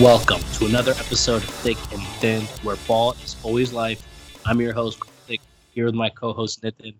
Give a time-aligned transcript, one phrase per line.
[0.00, 4.00] Welcome to another episode of Thick and Thin, where ball is always life.
[4.46, 5.40] I'm your host, Thick,
[5.72, 6.94] here with my co-host Nathan.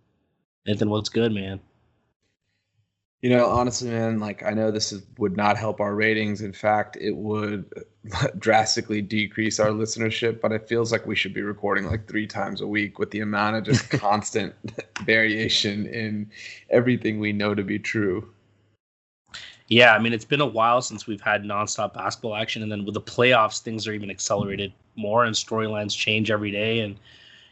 [0.66, 1.60] Nathan, what's good, man?
[3.22, 6.40] You know, honestly, man, like I know this is, would not help our ratings.
[6.40, 7.72] In fact, it would
[8.38, 10.40] drastically decrease our listenership.
[10.40, 13.20] But it feels like we should be recording like three times a week with the
[13.20, 14.56] amount of just constant
[15.04, 16.28] variation in
[16.70, 18.28] everything we know to be true.
[19.68, 22.84] Yeah, I mean, it's been a while since we've had nonstop basketball action, and then
[22.86, 26.80] with the playoffs, things are even accelerated more, and storylines change every day.
[26.80, 26.96] And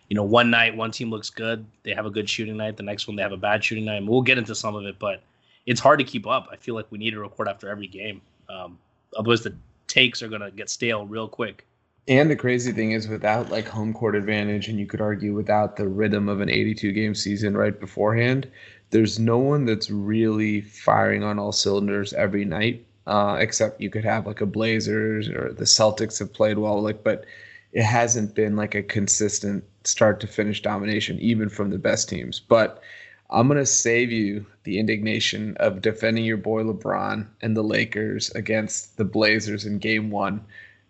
[0.08, 2.78] you know, one night one team looks good, they have a good shooting night.
[2.78, 4.04] The next one they have a bad shooting night.
[4.04, 5.22] We'll get into some of it, but
[5.66, 6.48] it's hard to keep up.
[6.50, 8.78] I feel like we need to record after every game, um,
[9.16, 9.54] otherwise the
[9.86, 11.66] takes are gonna get stale real quick.
[12.08, 15.76] And the crazy thing is, without like home court advantage, and you could argue without
[15.76, 18.48] the rhythm of an 82 game season right beforehand,
[18.90, 22.84] there's no one that's really firing on all cylinders every night.
[23.06, 27.04] Uh, except you could have like a Blazers or the Celtics have played well, like,
[27.04, 27.24] but
[27.72, 32.40] it hasn't been like a consistent start to finish domination, even from the best teams.
[32.40, 32.82] But
[33.30, 38.96] I'm gonna save you the indignation of defending your boy LeBron and the Lakers against
[38.96, 40.40] the Blazers in Game One.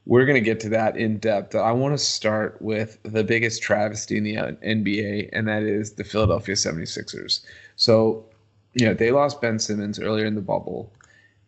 [0.07, 1.55] We're gonna get to that in depth.
[1.55, 6.05] I want to start with the biggest travesty in the NBA, and that is the
[6.05, 7.41] Philadelphia 76ers.
[7.77, 8.25] So,
[8.75, 10.93] you know, they lost Ben Simmons earlier in the bubble,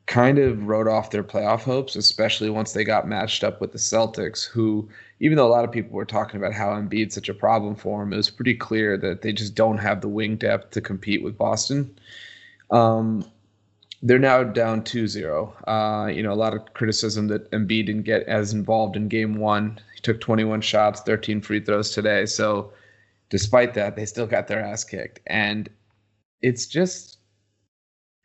[0.07, 3.79] kind of wrote off their playoff hopes, especially once they got matched up with the
[3.79, 4.89] Celtics, who,
[5.21, 8.01] even though a lot of people were talking about how Embiid's such a problem for
[8.01, 11.23] them, it was pretty clear that they just don't have the wing depth to compete
[11.23, 11.99] with Boston.
[12.71, 13.25] Um,
[14.03, 15.53] they're now down 2-0.
[15.67, 19.37] Uh, you know, a lot of criticism that Embiid didn't get as involved in game
[19.37, 19.79] one.
[19.95, 22.27] He took 21 shots, 13 free throws today.
[22.27, 22.73] So
[23.31, 25.21] despite that, they still got their ass kicked.
[25.27, 25.69] And
[26.43, 27.19] it's just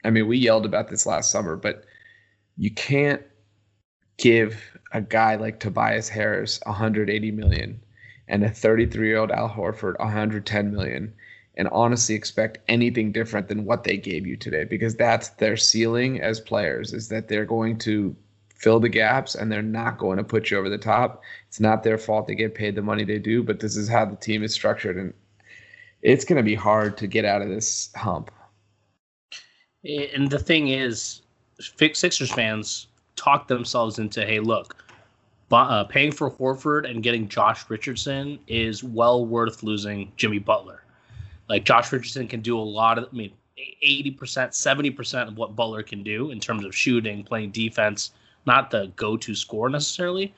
[0.03, 1.85] I mean, we yelled about this last summer, but
[2.57, 3.21] you can't
[4.17, 7.79] give a guy like Tobias Harris 180 million
[8.27, 11.13] and a 33-year-old Al Horford 110 million
[11.55, 16.21] and honestly expect anything different than what they gave you today because that's their ceiling
[16.21, 18.15] as players is that they're going to
[18.53, 21.21] fill the gaps and they're not going to put you over the top.
[21.47, 24.05] It's not their fault they get paid the money they do, but this is how
[24.05, 25.13] the team is structured and
[26.03, 28.29] it's going to be hard to get out of this hump.
[29.83, 31.21] And the thing is,
[31.59, 34.75] Sixers fans talk themselves into, hey, look,
[35.51, 40.83] uh, paying for Horford and getting Josh Richardson is well worth losing Jimmy Butler.
[41.49, 45.83] Like Josh Richardson can do a lot of, I mean, 80%, 70% of what Butler
[45.83, 48.11] can do in terms of shooting, playing defense,
[48.45, 50.33] not the go to score necessarily.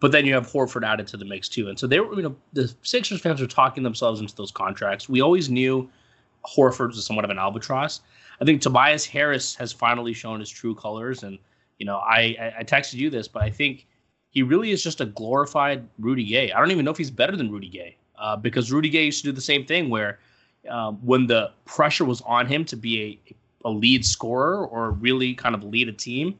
[0.00, 1.68] But then you have Horford added to the mix too.
[1.68, 5.08] And so they were, you know, the Sixers fans were talking themselves into those contracts.
[5.08, 5.90] We always knew
[6.46, 8.00] Horford was somewhat of an albatross.
[8.40, 11.24] I think Tobias Harris has finally shown his true colors.
[11.24, 11.38] And,
[11.78, 13.86] you know, I, I texted you this, but I think
[14.30, 16.52] he really is just a glorified Rudy Gay.
[16.52, 19.22] I don't even know if he's better than Rudy Gay uh, because Rudy Gay used
[19.24, 20.20] to do the same thing where
[20.68, 25.34] um, when the pressure was on him to be a, a lead scorer or really
[25.34, 26.38] kind of lead a team,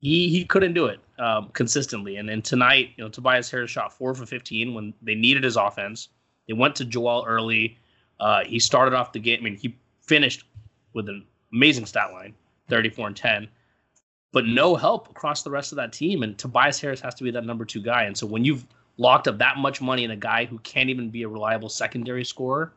[0.00, 2.16] he he couldn't do it um, consistently.
[2.16, 5.56] And then tonight, you know, Tobias Harris shot four for 15 when they needed his
[5.56, 6.08] offense.
[6.46, 7.78] They went to Joel early.
[8.20, 9.40] Uh, he started off the game.
[9.40, 10.44] I mean, he finished
[10.94, 12.34] with an amazing stat line,
[12.68, 13.48] 34 and 10,
[14.32, 16.22] but no help across the rest of that team.
[16.22, 18.04] And Tobias Harris has to be that number two guy.
[18.04, 21.10] And so when you've locked up that much money in a guy who can't even
[21.10, 22.72] be a reliable secondary scorer,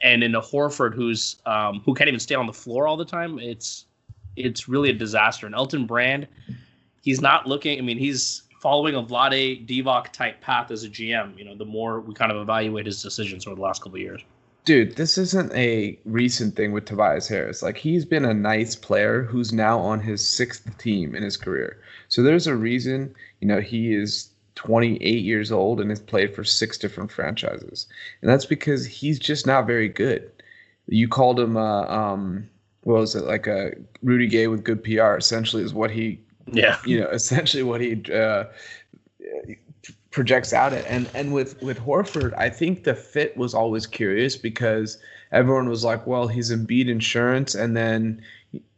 [0.00, 3.04] and in a Horford who's um, who can't even stay on the floor all the
[3.04, 3.86] time, it's
[4.36, 5.46] it's really a disaster.
[5.46, 6.26] And Elton Brand,
[7.04, 7.78] he's not looking.
[7.78, 11.38] I mean, he's following a Vlade Divac type path as a GM.
[11.38, 14.02] You know, the more we kind of evaluate his decisions over the last couple of
[14.02, 14.22] years.
[14.64, 17.62] Dude, this isn't a recent thing with Tobias Harris.
[17.62, 21.78] Like he's been a nice player who's now on his sixth team in his career.
[22.08, 26.44] So there's a reason, you know, he is 28 years old and has played for
[26.44, 27.86] six different franchises.
[28.22, 30.30] And that's because he's just not very good.
[30.86, 32.48] You called him uh, um,
[32.84, 33.72] what was it like a
[34.02, 35.16] Rudy Gay with good PR?
[35.16, 36.20] Essentially, is what he
[36.52, 38.44] yeah you know essentially what he uh,
[40.14, 40.86] projects out at.
[40.86, 44.96] And and with with Horford, I think the fit was always curious because
[45.32, 48.22] everyone was like, well, he's Embiid insurance, and then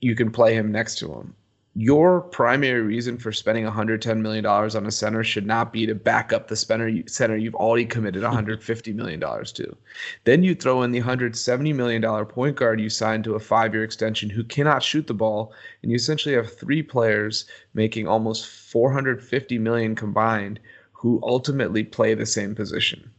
[0.01, 1.35] you can play him next to him
[1.79, 5.95] your primary reason for spending 110 million dollars on a center should not be to
[5.95, 9.77] back up the center center you've already committed 150 million dollars to.
[10.25, 13.85] Then you throw in the 170 million dollar point guard you signed to a 5-year
[13.85, 15.53] extension who cannot shoot the ball
[15.83, 17.45] and you essentially have three players
[17.75, 20.59] making almost 450 million combined
[20.93, 23.11] who ultimately play the same position.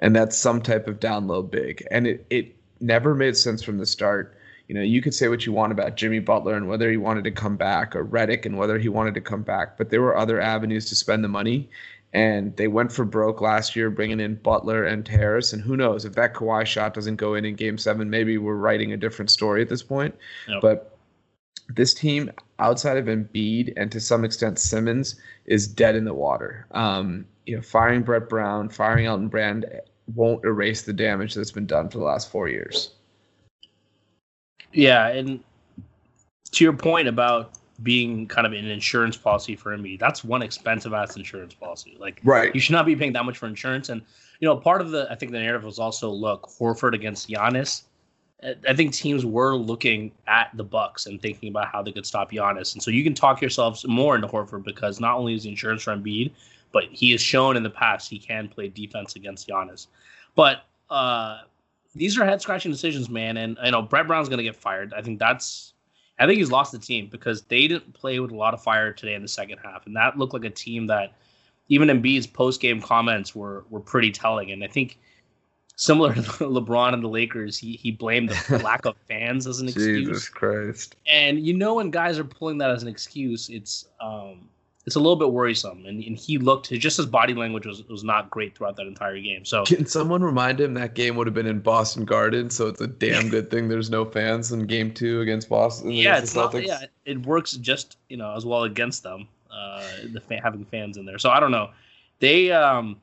[0.00, 1.82] And that's some type of down low big.
[1.90, 4.36] And it it never made sense from the start
[4.72, 7.24] you know, you could say what you want about Jimmy Butler and whether he wanted
[7.24, 10.16] to come back, or Redick and whether he wanted to come back, but there were
[10.16, 11.68] other avenues to spend the money.
[12.14, 15.52] And they went for broke last year, bringing in Butler and Harris.
[15.52, 18.54] And who knows if that Kawhi shot doesn't go in in Game Seven, maybe we're
[18.54, 20.14] writing a different story at this point.
[20.48, 20.62] Yep.
[20.62, 20.98] But
[21.68, 26.66] this team, outside of Embiid and to some extent Simmons, is dead in the water.
[26.70, 29.66] Um, you know, firing Brett Brown, firing Elton Brand
[30.14, 32.92] won't erase the damage that's been done for the last four years.
[34.72, 35.42] Yeah, and
[36.52, 37.52] to your point about
[37.82, 41.96] being kind of an insurance policy for Embiid, that's one expensive ass insurance policy.
[41.98, 43.88] Like, right, you should not be paying that much for insurance.
[43.88, 44.02] And
[44.40, 47.82] you know, part of the I think the narrative was also look Horford against Giannis.
[48.68, 52.32] I think teams were looking at the Bucks and thinking about how they could stop
[52.32, 55.50] Giannis, and so you can talk yourselves more into Horford because not only is the
[55.50, 56.32] insurance for Embiid,
[56.72, 59.86] but he has shown in the past he can play defense against Giannis.
[60.34, 61.42] But uh,
[61.94, 63.36] these are head scratching decisions, man.
[63.36, 64.92] And I know Brett Brown's going to get fired.
[64.94, 65.74] I think that's,
[66.18, 68.92] I think he's lost the team because they didn't play with a lot of fire
[68.92, 71.14] today in the second half, and that looked like a team that
[71.68, 74.52] even Embiid's post game comments were were pretty telling.
[74.52, 74.98] And I think
[75.76, 79.68] similar to LeBron and the Lakers, he he blamed the lack of fans as an
[79.68, 80.06] excuse.
[80.06, 80.96] Jesus Christ!
[81.06, 84.48] And you know when guys are pulling that as an excuse, it's um
[84.84, 85.86] it's a little bit worrisome.
[85.86, 89.20] And, and he looked just his body language was was not great throughout that entire
[89.20, 89.44] game.
[89.44, 92.50] So can someone remind him that game would have been in Boston Garden?
[92.50, 95.90] So it's a damn good thing there's no fans in Game Two against Boston.
[95.90, 96.52] Yeah, it's not.
[96.62, 99.28] Yeah, it works just you know as well against them.
[99.50, 101.18] Uh, the fan, having fans in there.
[101.18, 101.70] So I don't know.
[102.18, 103.00] They um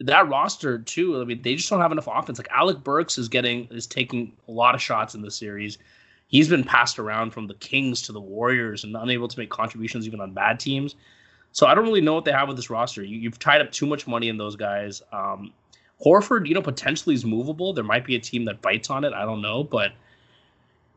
[0.00, 1.20] that roster too.
[1.20, 2.38] I mean, they just don't have enough offense.
[2.38, 5.78] Like Alec Burks is getting is taking a lot of shots in the series
[6.34, 10.04] he's been passed around from the Kings to the Warriors and unable to make contributions
[10.04, 10.96] even on bad teams.
[11.52, 13.04] So I don't really know what they have with this roster.
[13.04, 15.00] You, have tied up too much money in those guys.
[15.12, 15.52] Um,
[16.04, 17.72] Horford, you know, potentially is movable.
[17.72, 19.12] There might be a team that bites on it.
[19.12, 19.92] I don't know, but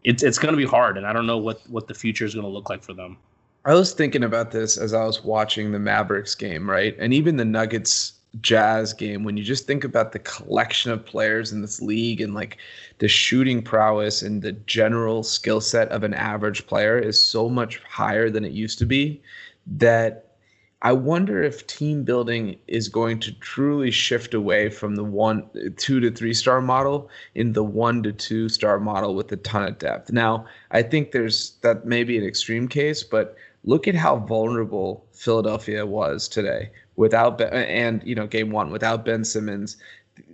[0.04, 2.34] it's it's going to be hard, and I don't know what what the future is
[2.34, 3.16] going to look like for them.
[3.64, 7.38] I was thinking about this as I was watching the Mavericks game, right, and even
[7.38, 11.82] the Nuggets Jazz game when you just think about the collection of players in this
[11.82, 12.58] league and like
[13.00, 17.82] the shooting prowess and the general skill set of an average player is so much
[17.84, 19.22] higher than it used to be
[19.66, 20.28] that
[20.84, 26.00] I wonder if team building is going to truly shift away from the one, two
[26.00, 29.80] to three star model in the one to two star model with a ton of
[29.80, 30.12] depth.
[30.12, 35.06] Now, I think there's that may be an extreme case, but look at how vulnerable
[35.14, 39.78] Philadelphia was today without ben, and you know game one without Ben Simmons.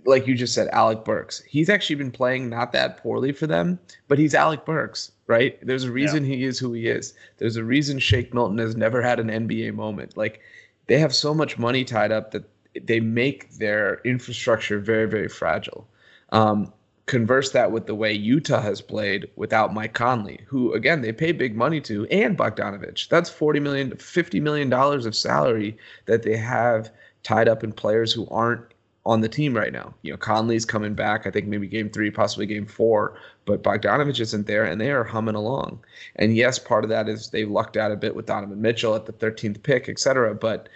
[0.06, 1.42] Like you just said, Alec Burks.
[1.42, 3.78] He's actually been playing not that poorly for them,
[4.08, 5.58] but he's Alec Burks, right?
[5.66, 6.36] There's a reason yeah.
[6.36, 7.12] he is who he is.
[7.36, 10.16] There's a reason Shake Milton has never had an NBA moment.
[10.16, 10.40] Like
[10.86, 12.48] they have so much money tied up that
[12.82, 15.86] they make their infrastructure very, very fragile.
[16.30, 16.72] Um,
[17.06, 21.32] converse that with the way Utah has played without Mike Conley, who again they pay
[21.32, 23.08] big money to, and Bogdanovich.
[23.08, 26.90] That's forty million, fifty million dollars of salary that they have
[27.22, 28.62] tied up in players who aren't
[29.06, 29.92] on the team right now.
[30.02, 31.26] You know, Conley's coming back.
[31.26, 35.04] I think maybe game three, possibly game four, but Bogdanovich isn't there, and they are
[35.04, 35.80] humming along.
[36.16, 39.04] And yes, part of that is they lucked out a bit with Donovan Mitchell at
[39.04, 40.34] the 13th pick, et cetera.
[40.34, 40.70] But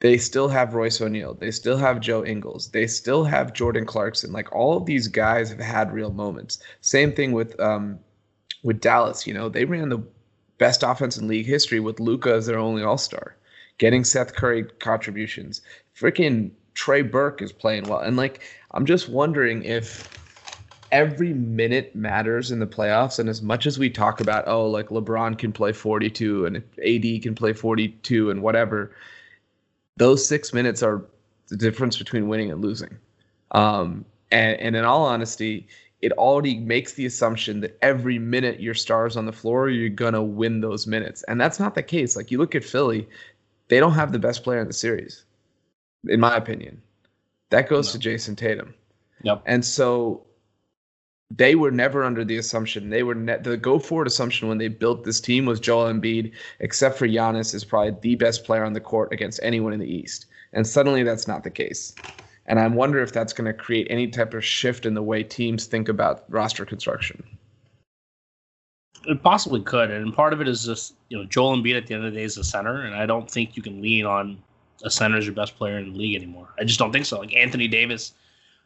[0.00, 1.34] they still have Royce O'Neale.
[1.34, 2.68] They still have Joe Ingles.
[2.68, 4.32] They still have Jordan Clarkson.
[4.32, 6.58] Like all of these guys have had real moments.
[6.80, 7.98] Same thing with um,
[8.62, 9.26] with Dallas.
[9.26, 10.02] You know, they ran the
[10.58, 13.36] best offense in league history with Luka as their only All Star,
[13.76, 15.60] getting Seth Curry contributions.
[15.94, 18.40] Freaking Trey Burke is playing well, and like
[18.70, 20.08] I'm just wondering if
[20.92, 23.18] every minute matters in the playoffs.
[23.18, 27.22] And as much as we talk about, oh, like LeBron can play 42 and AD
[27.22, 28.90] can play 42 and whatever
[30.00, 31.04] those six minutes are
[31.48, 32.96] the difference between winning and losing.
[33.50, 35.68] Um, and, and in all honesty,
[36.00, 40.22] it already makes the assumption that every minute your stars on the floor, you're gonna
[40.22, 42.16] win those minutes, and that's not the case.
[42.16, 43.06] Like you look at Philly,
[43.68, 45.26] they don't have the best player in the series,
[46.08, 46.80] in my opinion.
[47.50, 48.00] That goes no.
[48.00, 48.72] to Jayson Tatum.
[49.22, 49.42] Yep.
[49.44, 50.24] And so
[51.30, 54.68] they were never under the assumption they were ne- the go forward assumption when they
[54.68, 58.72] built this team was Joel Embiid, except for Giannis, is probably the best player on
[58.72, 60.26] the court against anyone in the East.
[60.52, 61.94] And suddenly that's not the case.
[62.46, 65.22] And I wonder if that's going to create any type of shift in the way
[65.22, 67.22] teams think about roster construction.
[69.06, 71.94] It possibly could, and part of it is just you know Joel Embiid at the
[71.94, 74.42] end of the day is a center, and I don't think you can lean on
[74.82, 76.48] a center as your best player in the league anymore.
[76.58, 77.18] I just don't think so.
[77.18, 78.12] Like Anthony Davis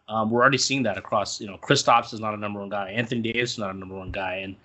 [0.09, 1.41] um, we're already seeing that across.
[1.41, 2.91] You know, Kristaps is not a number one guy.
[2.91, 4.57] Anthony Davis is not a number one guy, and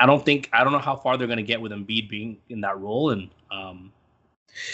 [0.00, 2.36] I don't think I don't know how far they're going to get with Embiid being
[2.48, 3.92] in that role and um,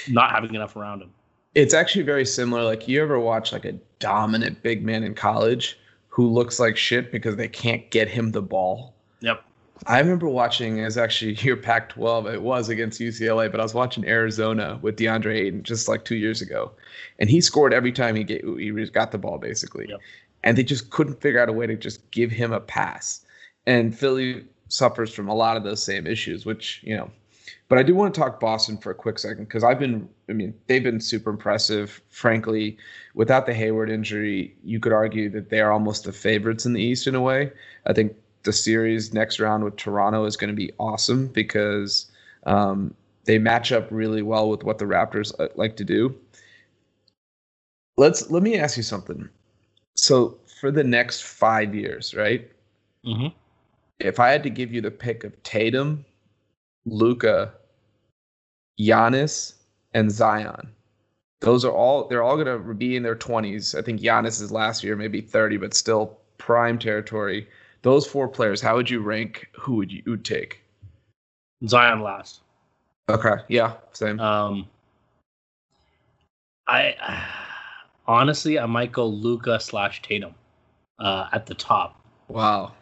[0.08, 1.10] not having enough around him.
[1.54, 2.62] It's actually very similar.
[2.62, 7.10] Like you ever watch like a dominant big man in college who looks like shit
[7.10, 8.94] because they can't get him the ball.
[9.20, 9.42] Yep.
[9.86, 12.32] I remember watching as actually your Pac-12.
[12.34, 16.16] It was against UCLA, but I was watching Arizona with DeAndre Ayton just like two
[16.16, 16.72] years ago,
[17.18, 20.00] and he scored every time he get, he got the ball basically, Yep.
[20.42, 23.24] and they just couldn't figure out a way to just give him a pass.
[23.66, 27.10] And Philly suffers from a lot of those same issues, which you know.
[27.68, 30.32] But I do want to talk Boston for a quick second because I've been, I
[30.32, 32.00] mean, they've been super impressive.
[32.10, 32.76] Frankly,
[33.14, 36.82] without the Hayward injury, you could argue that they are almost the favorites in the
[36.82, 37.50] East in a way.
[37.86, 38.14] I think
[38.44, 42.10] the series next round with Toronto is going to be awesome because
[42.46, 46.14] um, they match up really well with what the Raptors uh, like to do.
[47.96, 49.28] Let's let me ask you something.
[49.94, 52.50] So for the next five years, right?
[53.06, 53.28] Mm-hmm.
[54.00, 56.04] If I had to give you the pick of Tatum,
[56.84, 57.52] Luka,
[58.80, 59.54] Giannis,
[59.94, 60.68] and Zion,
[61.40, 63.78] those are all they're all going to be in their 20s.
[63.78, 67.46] I think Giannis is last year, maybe 30, but still prime territory.
[67.84, 69.46] Those four players, how would you rank?
[69.60, 70.62] Who would you would take?
[71.68, 72.40] Zion last.
[73.10, 74.18] Okay, yeah, same.
[74.20, 74.66] Um,
[76.66, 76.96] I
[78.06, 80.34] honestly, I might go Luka slash Tatum
[80.98, 82.00] uh, at the top.
[82.28, 82.72] wow.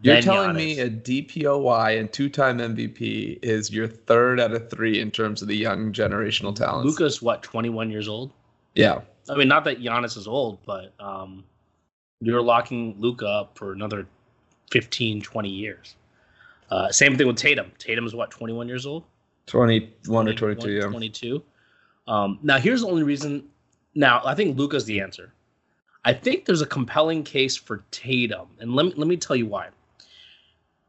[0.00, 0.54] You're Then telling Giannis.
[0.54, 5.48] me a DPOY and two-time MVP is your third out of three in terms of
[5.48, 6.86] the young generational talents.
[6.86, 8.30] Luka's what, 21 years old?
[8.76, 11.42] yeah, I mean, not that Giannis is old, but um,
[12.20, 14.06] you're locking Luka up for another
[14.70, 15.96] 15, 20 years.
[16.70, 17.72] Uh, same thing with Tatum.
[17.78, 19.04] Tatum is what, 21 years old?
[19.46, 20.82] 21 or 22, yeah.
[20.82, 21.42] 22.
[22.06, 23.44] Um, now, here's the only reason.
[23.94, 25.32] Now, I think Luka's the answer.
[26.04, 29.46] I think there's a compelling case for Tatum, and let me let me tell you
[29.46, 29.68] why.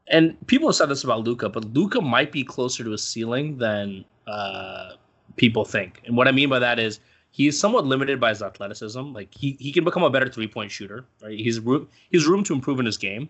[0.08, 3.58] And people have said this about Luka, but Luka might be closer to a ceiling
[3.58, 4.94] than uh,
[5.36, 6.02] people think.
[6.06, 7.00] And what I mean by that is
[7.32, 9.14] he's somewhat limited by his athleticism.
[9.14, 11.06] Like he, he can become a better three point shooter.
[11.22, 11.38] Right?
[11.38, 13.30] He's room he's room to improve in his game,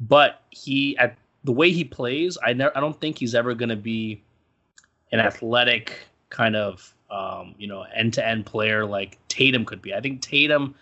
[0.00, 3.68] but he at the way he plays, I never I don't think he's ever going
[3.68, 4.22] to be
[5.12, 9.94] an athletic kind of um, you know end to end player like Tatum could be.
[9.94, 10.74] I think Tatum,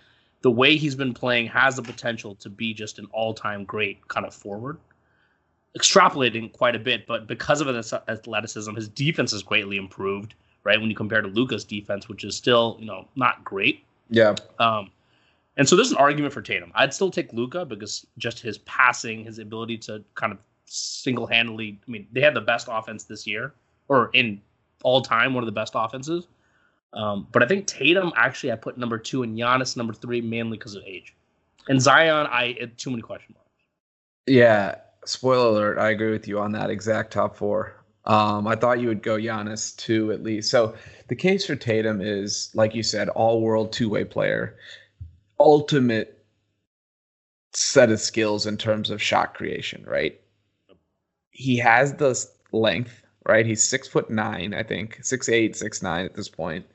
[0.43, 4.07] the way he's been playing, has the potential to be just an all time great
[4.09, 4.79] kind of forward.
[5.79, 10.35] Extrapolating quite a bit, but because of his athleticism, his defense has greatly improved.
[10.65, 13.85] Right when you compare to Luka's defense, which is still you know not great.
[14.11, 14.35] Yeah.
[14.59, 14.91] Um,
[15.59, 16.73] and so there's an argument for Tatum.
[16.75, 21.79] I'd still take Luka because just his passing, his ability to kind of single handedly.
[21.87, 23.53] I mean, they had the best offense this year,
[23.89, 24.41] or in
[24.85, 26.29] all time, one of the best offenses.
[26.93, 30.57] Um, but I think Tatum actually I put number two and Giannis number three mainly
[30.57, 31.15] because of age.
[31.69, 33.51] And Zion, I had too many question marks.
[34.27, 34.77] Yeah.
[35.05, 37.75] Spoiler alert, I agree with you on that exact top four.
[38.05, 40.51] Um, I thought you would go Giannis two at least.
[40.51, 40.75] So
[41.09, 44.57] the case for Tatum is, like you said, all world two way player,
[45.41, 46.25] ultimate
[47.53, 50.21] set of skills in terms of shot creation, right?
[51.31, 52.19] He has the
[52.53, 53.47] length, right?
[53.47, 56.67] He's six foot nine, I think, six eight, six nine at this point.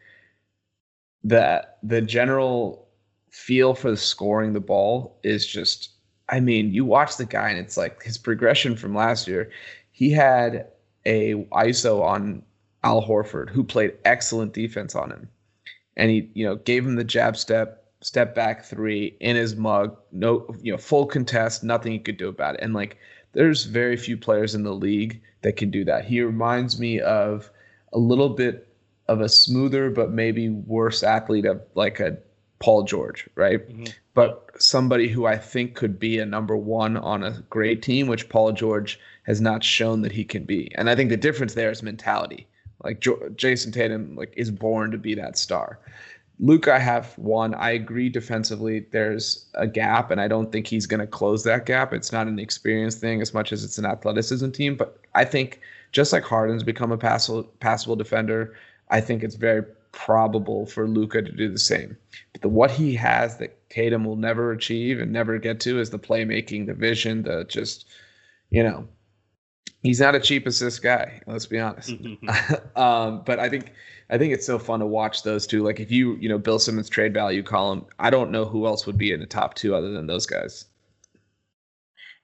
[1.23, 2.87] The the general
[3.29, 5.89] feel for the scoring the ball is just
[6.29, 9.51] I mean, you watch the guy and it's like his progression from last year.
[9.91, 10.67] He had
[11.05, 12.43] a ISO on
[12.83, 15.29] Al Horford who played excellent defense on him.
[15.95, 19.97] And he, you know, gave him the jab step, step back three in his mug,
[20.11, 22.61] no, you know, full contest, nothing he could do about it.
[22.61, 22.97] And like
[23.31, 26.05] there's very few players in the league that can do that.
[26.05, 27.49] He reminds me of
[27.93, 28.67] a little bit
[29.07, 32.17] of a smoother but maybe worse athlete of like a
[32.59, 33.67] Paul George, right?
[33.67, 33.85] Mm-hmm.
[34.13, 38.29] But somebody who I think could be a number one on a great team, which
[38.29, 40.71] Paul George has not shown that he can be.
[40.75, 42.47] And I think the difference there is mentality.
[42.83, 45.79] Like Jayson Tatum, like is born to be that star.
[46.39, 47.53] Luke, I have one.
[47.53, 48.85] I agree defensively.
[48.91, 51.93] There's a gap, and I don't think he's going to close that gap.
[51.93, 54.75] It's not an experience thing as much as it's an athleticism team.
[54.75, 55.61] But I think
[55.91, 58.55] just like Harden's become a passable, passable defender,
[58.89, 61.95] I think it's very probable for Luka to do the same.
[62.33, 65.91] But the what he has that Tatum will never achieve and never get to is
[65.91, 67.87] the playmaking, the vision, the just,
[68.49, 68.87] you know,
[69.83, 71.21] he's not a cheap assist guy.
[71.27, 71.91] Let's be honest.
[72.75, 73.71] um, but I think
[74.09, 75.63] I think it's so fun to watch those two.
[75.63, 78.85] Like if you you know Bill Simmons trade value column, I don't know who else
[78.85, 80.65] would be in the top two other than those guys.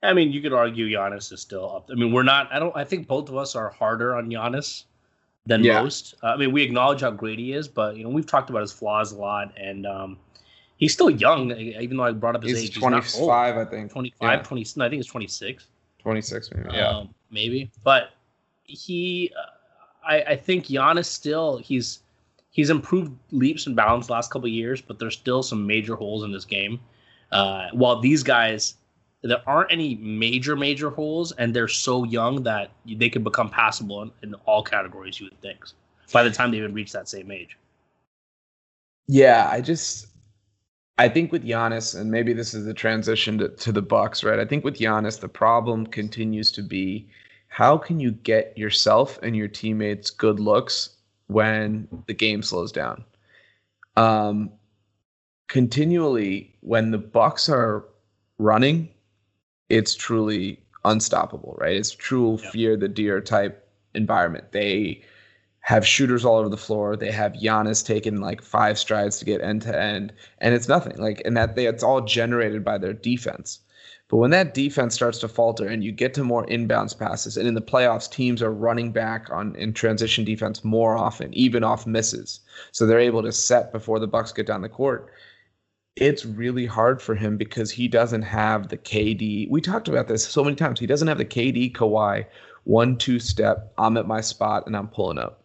[0.01, 1.89] I mean, you could argue Giannis is still up.
[1.91, 2.51] I mean, we're not.
[2.53, 2.75] I don't.
[2.75, 4.85] I think both of us are harder on Giannis
[5.45, 5.81] than Yeah.
[5.81, 6.15] most.
[6.23, 8.61] Uh, I mean, we acknowledge how great he is, but you know, we've talked about
[8.61, 10.17] his flaws a lot, and um,
[10.77, 11.51] he's still young.
[11.51, 13.91] Even though I brought up his He's age, he's 25, I think.
[13.91, 14.41] 25, Yeah.
[14.41, 14.65] 20.
[14.77, 15.67] No, I think it's 26.
[15.99, 16.69] 26, maybe.
[16.71, 16.87] Yeah.
[16.87, 17.71] um, maybe.
[17.83, 18.11] But
[18.63, 21.99] he, uh, I, I think Giannis still he's
[22.51, 26.23] he's improved leaps and bounds the last couple years, but there's still some major holes
[26.23, 26.79] in this game.
[27.31, 28.75] Uh, while these guys,
[29.21, 34.01] there aren't any major major holes, and they're so young that they could become passable
[34.01, 35.19] in, in all categories.
[35.19, 35.59] You would think
[36.11, 37.57] by the time they even reach that same age.
[39.07, 40.07] Yeah, I just
[40.99, 44.37] I think with Giannis, and maybe this is the transition to, to the Bucks, right?
[44.37, 47.07] I think with Giannis, the problem continues to be
[47.47, 53.05] how can you get yourself and your teammates good looks when the game slows down?
[53.95, 54.51] Um,
[55.47, 57.85] continually, when the Bucks are
[58.37, 58.89] running,
[59.69, 61.77] it's truly unstoppable, right?
[61.77, 62.51] It's true yeah.
[62.51, 64.51] fear the deer type environment.
[64.51, 65.01] They
[65.61, 66.95] have shooters all over the floor.
[66.95, 70.97] They have Giannis taking like five strides to get end to end, and it's nothing.
[70.97, 73.59] Like, and that they, it's all generated by their defense.
[74.07, 77.47] But when that defense starts to falter and you get to more inbounds passes, and
[77.47, 81.85] in the playoffs, teams are running back on in transition defense more often, even off
[81.85, 82.39] misses,
[82.71, 85.11] so they're able to set before the Bucks get down the court.
[85.95, 89.47] It's really hard for him because he doesn't have the KD.
[89.51, 90.79] We talked about this so many times.
[90.79, 92.25] He doesn't have the KD Kawhi
[92.63, 93.73] one two step.
[93.77, 95.43] I'm at my spot and I'm pulling up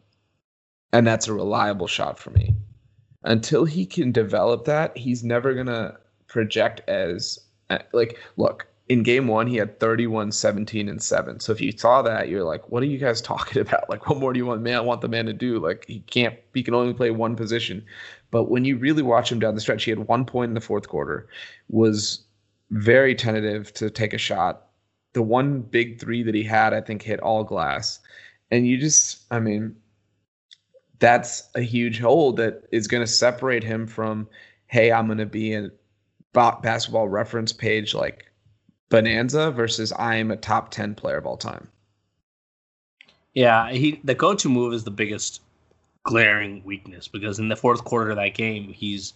[0.95, 2.55] and that's a reliable shot for me.
[3.25, 5.99] Until he can develop that, he's never gonna
[6.29, 11.53] project as uh, like look in game one he had 31 17 and 7 so
[11.53, 13.89] if you saw that you're like what are you guys talking about?
[13.89, 15.59] Like what more do you want man I want the man to do?
[15.59, 17.85] Like he can't he can only play one position.
[18.31, 20.61] But when you really watch him down the stretch he had one point in the
[20.61, 21.27] fourth quarter
[21.69, 22.25] was
[22.71, 24.67] very tentative to take a shot.
[25.13, 27.99] The one big three that he had i think hit all glass.
[28.51, 29.75] And you just i mean
[30.99, 34.29] that's a huge hole that is going to separate him from,
[34.67, 35.71] hey, I'm going to be in
[36.33, 38.31] basketball reference page like
[38.89, 41.69] Bonanza versus I'm a top 10 player of all time.
[43.35, 45.43] Yeah, he the go-to move is the biggest
[46.05, 49.15] glaring weakness because in the fourth quarter of that game, he's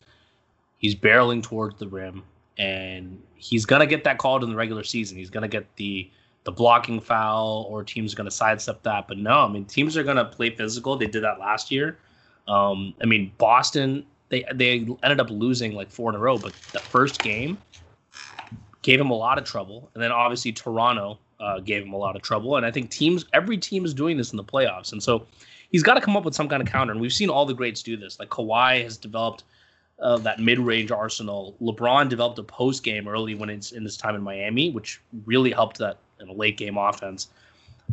[0.79, 2.25] he's barreling towards the rim
[2.57, 5.17] and he's gonna get that called in the regular season.
[5.17, 6.11] He's gonna get the
[6.45, 9.09] the blocking foul or teams are going to sidestep that.
[9.09, 10.97] But no, I mean teams are going to play physical.
[10.97, 11.99] They did that last year.
[12.47, 16.53] Um, I mean Boston they they ended up losing like four in a row, but
[16.73, 17.59] the first game
[18.83, 22.17] gave him a lot of trouble, and then obviously Toronto uh, gave him a lot
[22.17, 22.57] of trouble.
[22.57, 25.27] And I think teams every team is doing this in the playoffs, and so
[25.71, 26.93] he's got to come up with some kind of counter.
[26.93, 28.19] And we've seen all the greats do this.
[28.19, 29.45] Like Kawhi has developed
[30.01, 31.57] uh, that mid-range arsenal.
[31.61, 35.51] LeBron developed a post game early when it's in his time in Miami, which really
[35.51, 37.29] helped that in a late game offense.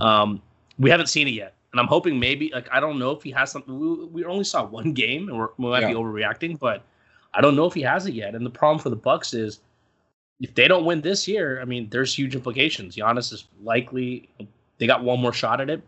[0.01, 0.41] Um,
[0.77, 3.31] we haven't seen it yet, and I'm hoping maybe like I don't know if he
[3.31, 3.77] has something.
[3.77, 5.89] We, we only saw one game, and we might yeah.
[5.89, 6.83] be overreacting, but
[7.33, 8.35] I don't know if he has it yet.
[8.35, 9.59] And the problem for the Bucks is
[10.39, 12.95] if they don't win this year, I mean, there's huge implications.
[12.95, 14.29] Giannis is likely
[14.77, 15.81] they got one more shot at it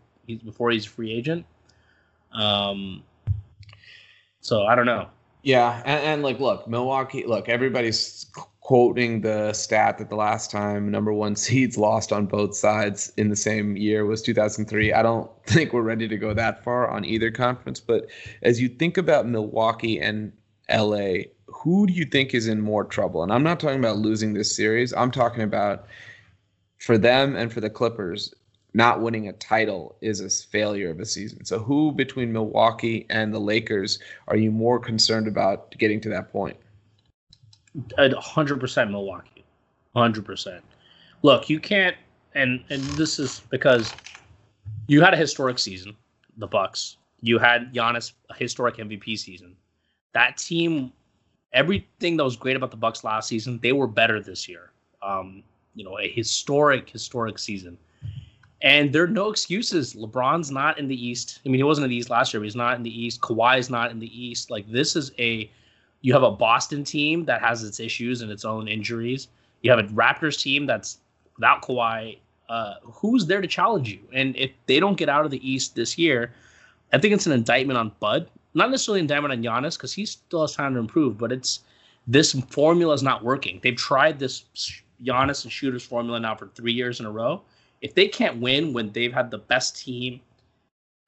[0.44, 1.44] before he's a free agent.
[2.32, 3.02] Um,
[4.40, 5.08] so I don't know.
[5.42, 7.24] Yeah, and, and like, look, Milwaukee.
[7.26, 8.26] Look, everybody's
[8.68, 13.30] quoting the stat that the last time number one seeds lost on both sides in
[13.30, 14.92] the same year was 2003.
[14.92, 17.80] I don't think we're ready to go that far on either conference.
[17.80, 18.10] But
[18.42, 20.34] as you think about Milwaukee and
[20.70, 23.22] LA, who do you think is in more trouble?
[23.22, 24.92] And I'm not talking about losing this series.
[24.92, 25.86] I'm talking about
[26.76, 28.34] for them and for the Clippers,
[28.74, 31.42] not winning a title is a failure of a season.
[31.46, 36.30] So who between Milwaukee and the Lakers are you more concerned about getting to that
[36.30, 36.58] point?
[37.98, 39.44] Hundred percent Milwaukee,
[39.94, 40.62] hundred percent.
[41.22, 41.96] Look, you can't,
[42.34, 43.92] and and this is because
[44.86, 45.96] you had a historic season,
[46.36, 46.96] the Bucks.
[47.20, 49.56] You had Giannis a historic MVP season.
[50.14, 50.92] That team,
[51.52, 54.70] everything that was great about the Bucks last season, they were better this year.
[55.02, 55.42] Um,
[55.74, 57.78] you know, a historic, historic season.
[58.62, 59.94] And there are no excuses.
[59.94, 61.40] LeBron's not in the East.
[61.44, 63.20] I mean, he wasn't in the East last year, but he's not in the East.
[63.20, 64.50] Kawhi's not in the East.
[64.50, 65.50] Like this is a
[66.00, 69.28] you have a Boston team that has its issues and its own injuries.
[69.62, 70.98] You have a Raptors team that's
[71.36, 72.18] without Kawhi.
[72.48, 74.00] Uh, who's there to challenge you?
[74.12, 76.32] And if they don't get out of the East this year,
[76.92, 78.30] I think it's an indictment on Bud.
[78.54, 81.60] Not necessarily an indictment on Giannis because he still has time to improve, but it's
[82.06, 83.60] this formula is not working.
[83.62, 84.44] They've tried this
[85.04, 87.42] Giannis and shooters formula now for three years in a row.
[87.82, 90.20] If they can't win when they've had the best team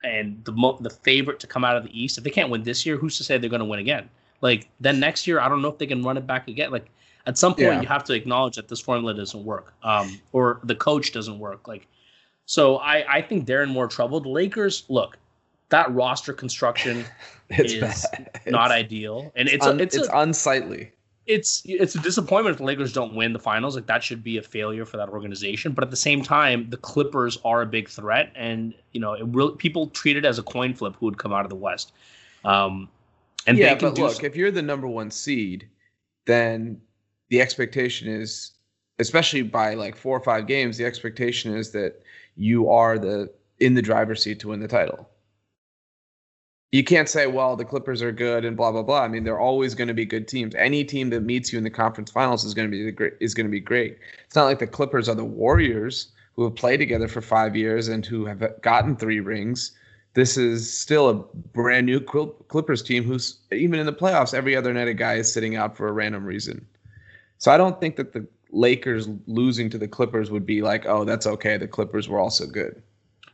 [0.04, 2.62] and the mo- the favorite to come out of the East, if they can't win
[2.62, 4.08] this year, who's to say they're going to win again?
[4.40, 6.70] Like then next year, I don't know if they can run it back again.
[6.70, 6.90] Like
[7.26, 7.80] at some point, yeah.
[7.80, 11.68] you have to acknowledge that this formula doesn't work, um, or the coach doesn't work.
[11.68, 11.86] Like,
[12.46, 14.20] so I I think they're in more trouble.
[14.20, 15.18] The Lakers, look,
[15.68, 17.04] that roster construction
[17.50, 18.40] is bad.
[18.46, 20.92] not it's, ideal, and it's un, it's, it's a, unsightly.
[21.26, 23.76] It's it's a disappointment if the Lakers don't win the finals.
[23.76, 25.72] Like that should be a failure for that organization.
[25.72, 29.26] But at the same time, the Clippers are a big threat, and you know, it
[29.26, 31.92] really people treat it as a coin flip who would come out of the West.
[32.44, 32.88] Um,
[33.50, 35.68] and yeah, but look, so- if you're the number one seed,
[36.26, 36.80] then
[37.28, 38.52] the expectation is,
[38.98, 42.02] especially by like four or five games, the expectation is that
[42.36, 45.08] you are the in the driver's seat to win the title.
[46.72, 49.02] You can't say, well, the Clippers are good and blah blah blah.
[49.02, 50.54] I mean, they're always going to be good teams.
[50.54, 53.14] Any team that meets you in the conference finals is going to be the great
[53.20, 53.98] is going to be great.
[54.26, 57.88] It's not like the Clippers are the Warriors who have played together for five years
[57.88, 59.72] and who have gotten three rings.
[60.14, 61.14] This is still a
[61.52, 64.34] brand new Clippers team who's even in the playoffs.
[64.34, 66.66] Every other night, a guy is sitting out for a random reason.
[67.38, 71.04] So I don't think that the Lakers losing to the Clippers would be like, oh,
[71.04, 71.56] that's okay.
[71.56, 72.82] The Clippers were also good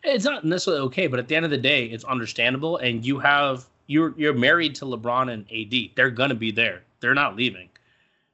[0.07, 2.79] it's not necessarily okay, but at the end of the day, it's understandable.
[2.79, 5.91] And you have you're you're married to LeBron and AD.
[5.97, 6.83] They're gonna be there.
[7.01, 7.69] They're not leaving.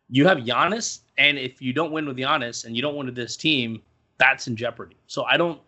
[0.08, 3.14] You have Giannis, and if you don't win with Giannis and you don't win with
[3.14, 3.82] this team,
[4.18, 4.96] that's in jeopardy.
[5.06, 5.60] So I don't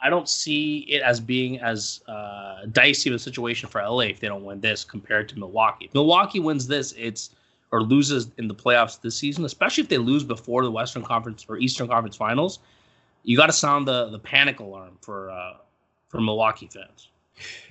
[0.00, 4.20] I don't see it as being as uh, dicey of a situation for LA if
[4.20, 5.86] they don't win this compared to Milwaukee.
[5.86, 7.30] If Milwaukee wins this, it's
[7.70, 11.44] or loses in the playoffs this season, especially if they lose before the Western Conference
[11.48, 12.60] or Eastern Conference Finals
[13.28, 15.54] you got to sound the the panic alarm for uh,
[16.08, 17.08] for Milwaukee fans.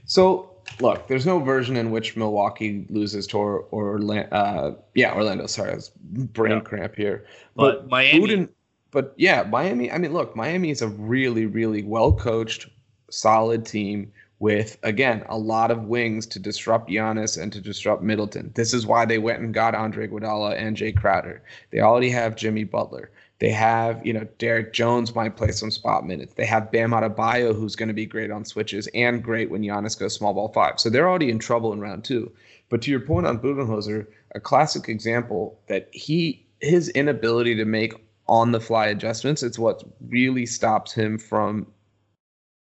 [0.05, 3.99] So look, there's no version in which Milwaukee loses to or, or
[4.31, 5.47] uh, yeah Orlando.
[5.47, 6.59] Sorry, I was brain yeah.
[6.61, 7.25] cramp here.
[7.55, 8.19] But, but Miami.
[8.19, 8.49] Buden,
[8.91, 9.91] but yeah, Miami.
[9.91, 12.67] I mean, look, Miami is a really really well coached,
[13.09, 18.51] solid team with again a lot of wings to disrupt Giannis and to disrupt Middleton.
[18.55, 21.41] This is why they went and got Andre Iguodala and Jae Crowder.
[21.71, 23.09] They already have Jimmy Butler.
[23.39, 26.33] They have, you know, Derrick Jones might play some spot minutes.
[26.33, 29.97] They have Bam Adebayo, who's going to be great on switches and great when Giannis
[29.97, 30.79] goes small ball five.
[30.79, 32.31] So they're already in trouble in round two.
[32.69, 37.93] But to your point on Budenholzer, a classic example that he his inability to make
[38.27, 41.67] on the fly adjustments, it's what really stops him from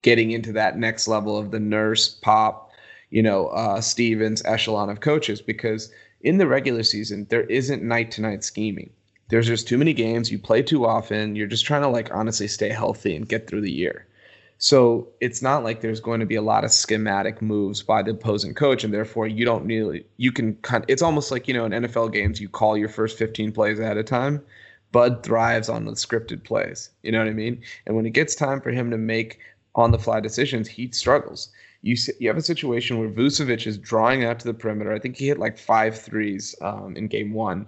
[0.02, 2.72] getting into that next level of the nurse pop,
[3.10, 8.12] you know, uh, Stevens echelon of coaches because in the regular season there isn't night
[8.12, 8.92] to night scheming
[9.32, 10.30] there's just too many games.
[10.30, 11.38] You play too often.
[11.38, 14.06] You're just trying to like honestly stay healthy and get through the year.
[14.58, 18.12] So it's not like there's going to be a lot of schematic moves by the
[18.12, 20.84] opposing coach, and therefore you don't really you can kind.
[20.84, 23.80] Of, it's almost like you know in NFL games you call your first 15 plays
[23.80, 24.44] ahead of time.
[24.92, 26.90] Bud thrives on the scripted plays.
[27.04, 27.62] You know what I mean?
[27.86, 29.40] And when it gets time for him to make
[29.76, 31.50] on the fly decisions, he struggles.
[31.82, 34.94] You you have a situation where Vucevic is drawing out to the perimeter.
[34.94, 37.68] I think he hit like five threes um, in game one,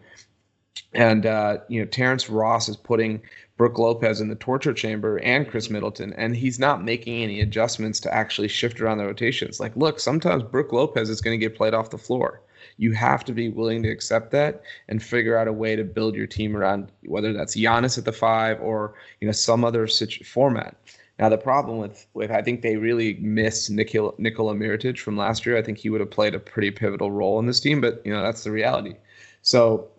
[0.94, 3.22] and uh, you know Terrence Ross is putting
[3.58, 8.00] Brook Lopez in the torture chamber and Khris Middleton, and he's not making any adjustments
[8.02, 9.60] to actually shift around the rotations.
[9.60, 12.42] Like, look, sometimes Brook Lopez is going to get played off the floor.
[12.78, 16.16] You have to be willing to accept that and figure out a way to build
[16.16, 20.24] your team around whether that's Giannis at the five or you know some other situ-
[20.24, 20.76] format.
[21.20, 25.46] Now the problem with with I think they really missed Nikola, Nikola Mirotic from last
[25.46, 25.58] year.
[25.58, 28.14] I think he would have played a pretty pivotal role in this team, but you
[28.14, 28.96] know that's the reality.
[29.42, 29.90] So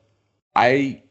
[0.56, 1.03] I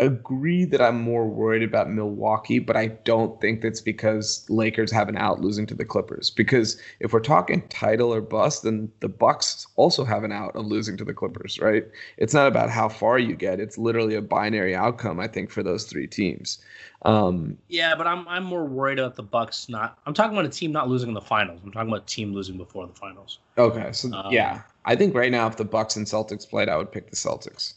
[0.00, 5.08] agree that I'm more worried about Milwaukee, but I don't think that's because Lakers have
[5.08, 6.30] an out losing to the Clippers.
[6.30, 10.66] Because if we're talking title or bust, then the Bucks also have an out of
[10.66, 11.84] losing to the Clippers, right?
[12.16, 15.20] It's not about how far you get; it's literally a binary outcome.
[15.20, 16.58] I think for those three teams.
[17.02, 19.98] Um, yeah, but I'm I'm more worried about the Bucks not.
[20.06, 21.60] I'm talking about a team not losing in the finals.
[21.64, 23.38] I'm talking about a team losing before the finals.
[23.58, 26.76] Okay, so um, yeah, I think right now if the Bucks and Celtics played, I
[26.76, 27.74] would pick the Celtics.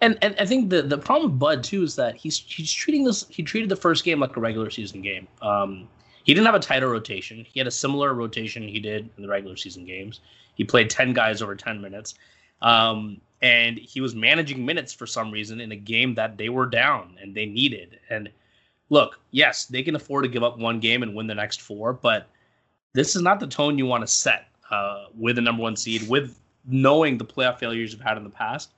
[0.00, 3.04] And and I think the the problem with Bud too is that he's he's treating
[3.04, 5.26] this he treated the first game like a regular season game.
[5.42, 5.88] Um,
[6.24, 7.44] he didn't have a tighter rotation.
[7.50, 10.20] He had a similar rotation he did in the regular season games.
[10.54, 12.14] He played ten guys over ten minutes,
[12.62, 16.66] um, and he was managing minutes for some reason in a game that they were
[16.66, 17.98] down and they needed.
[18.08, 18.28] And
[18.90, 21.92] look, yes, they can afford to give up one game and win the next four,
[21.92, 22.28] but
[22.92, 26.08] this is not the tone you want to set uh, with the number one seed
[26.08, 28.72] with knowing the playoff failures you've had in the past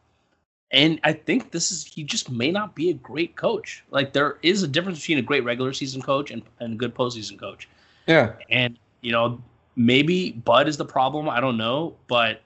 [0.73, 3.85] and I think this is he just may not be a great coach.
[3.91, 6.95] Like there is a difference between a great regular season coach and, and a good
[6.95, 7.69] postseason coach.
[8.07, 8.35] Yeah.
[8.51, 9.43] And you know,
[9.77, 11.29] maybe Bud is the problem.
[11.29, 12.43] I don't know, but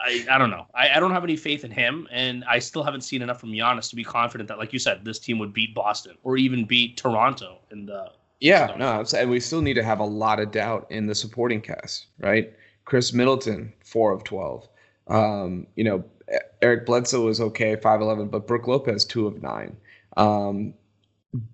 [0.00, 0.66] I, I don't know.
[0.74, 3.50] I, I don't have any faith in him, and I still haven't seen enough from
[3.50, 6.64] Giannis to be confident that, like you said, this team would beat Boston or even
[6.64, 8.12] beat Toronto in the.
[8.40, 11.60] Yeah, no, and we still need to have a lot of doubt in the supporting
[11.60, 12.52] cast, right?
[12.84, 14.68] Khris Middleton, four of twelve.
[15.08, 16.04] Um, you know,
[16.62, 19.76] Eric Bledsoe was okay, five eleven, but Brook Lopez two of nine.
[20.16, 20.74] Um,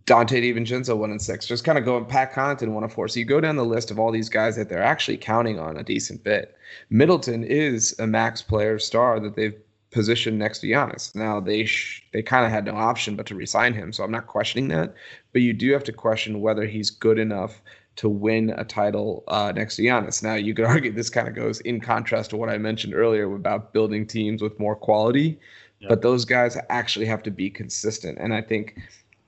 [0.06, 1.46] Donte DiVincenzo one and six.
[1.46, 2.04] Just kind of going.
[2.06, 3.08] Pat Connaughton one of four.
[3.08, 5.76] So you go down the list of all these guys that they're actually counting on
[5.76, 6.56] a decent bit.
[6.90, 9.58] Middleton is a max player star that they've
[9.90, 11.14] positioned next to Giannis.
[11.14, 14.10] Now they sh- they kind of had no option but to resign him, so I'm
[14.10, 14.94] not questioning that.
[15.32, 17.60] But you do have to question whether he's good enough
[17.96, 20.22] to win a title uh, next to Giannis.
[20.22, 23.32] Now, you could argue this kind of goes in contrast to what I mentioned earlier
[23.34, 25.38] about building teams with more quality.
[25.80, 25.88] yeah.
[25.88, 28.18] but those guys actually have to be consistent.
[28.18, 28.78] And I think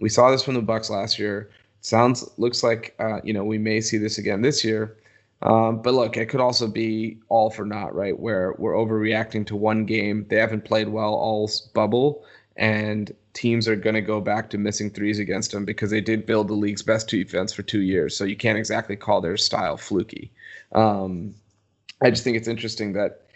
[0.01, 1.51] we saw this from the Bucks last year.
[1.81, 4.97] Sounds looks like uh, you know we may see this again this year.
[5.43, 8.19] Um, but look, it could also be all for naught, right?
[8.19, 10.27] Where we're overreacting to one game.
[10.29, 12.25] They haven't played well all bubble,
[12.57, 16.25] and teams are going to go back to missing threes against them because they did
[16.25, 18.17] build the league's best defense for two years.
[18.17, 20.33] So you can't exactly call their style fluky.
[20.73, 21.35] Um,
[22.03, 23.27] I just think it's interesting that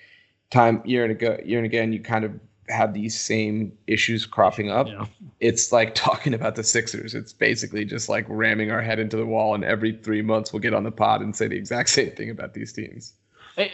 [0.50, 2.33] time year and ago, year and again, you kind of
[2.68, 4.87] have these same issues cropping up.
[4.87, 5.06] Yeah.
[5.40, 7.14] It's like talking about the Sixers.
[7.14, 10.61] It's basically just like ramming our head into the wall, and every three months we'll
[10.61, 13.14] get on the pod and say the exact same thing about these teams.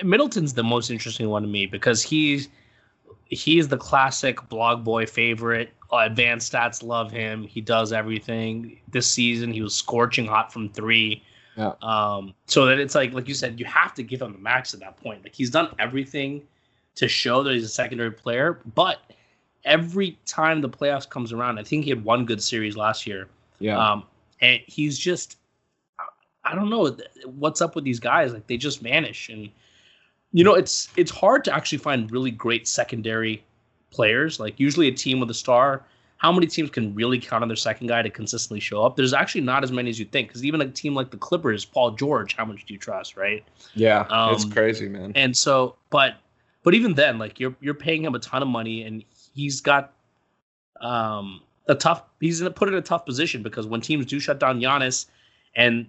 [0.02, 2.48] Middleton's the most interesting one to me because he's
[3.28, 5.70] he's the classic blog boy favorite.
[5.92, 7.44] Advanced stats love him.
[7.44, 8.78] He does everything.
[8.90, 11.22] This season he was scorching hot from three.
[11.56, 11.72] Yeah.
[11.80, 14.74] Um, so that it's like like you said, you have to give him the max
[14.74, 15.22] at that point.
[15.22, 16.42] Like he's done everything
[16.96, 18.60] to show that he's a secondary player.
[18.74, 18.98] But
[19.64, 23.28] every time the playoffs comes around, I think he had one good series last year.
[23.58, 23.78] Yeah.
[23.78, 24.04] Um,
[24.40, 25.38] and he's just,
[26.44, 28.32] I don't know what's up with these guys.
[28.32, 29.50] Like they just vanish, and
[30.32, 33.44] you know it's it's hard to actually find really great secondary
[33.90, 34.38] players.
[34.38, 35.84] Like usually a team with a star.
[36.18, 38.96] How many teams can really count on their second guy to consistently show up?
[38.96, 40.28] There's actually not as many as you think.
[40.28, 43.44] Because even a team like the Clippers, Paul George, how much do you trust, right?
[43.74, 45.12] Yeah, um, it's crazy, man.
[45.14, 46.16] And so, but
[46.62, 49.92] but even then, like you're you're paying him a ton of money, and he's got
[50.80, 52.04] um a tough.
[52.20, 55.06] He's in a, put in a tough position because when teams do shut down Giannis,
[55.54, 55.86] and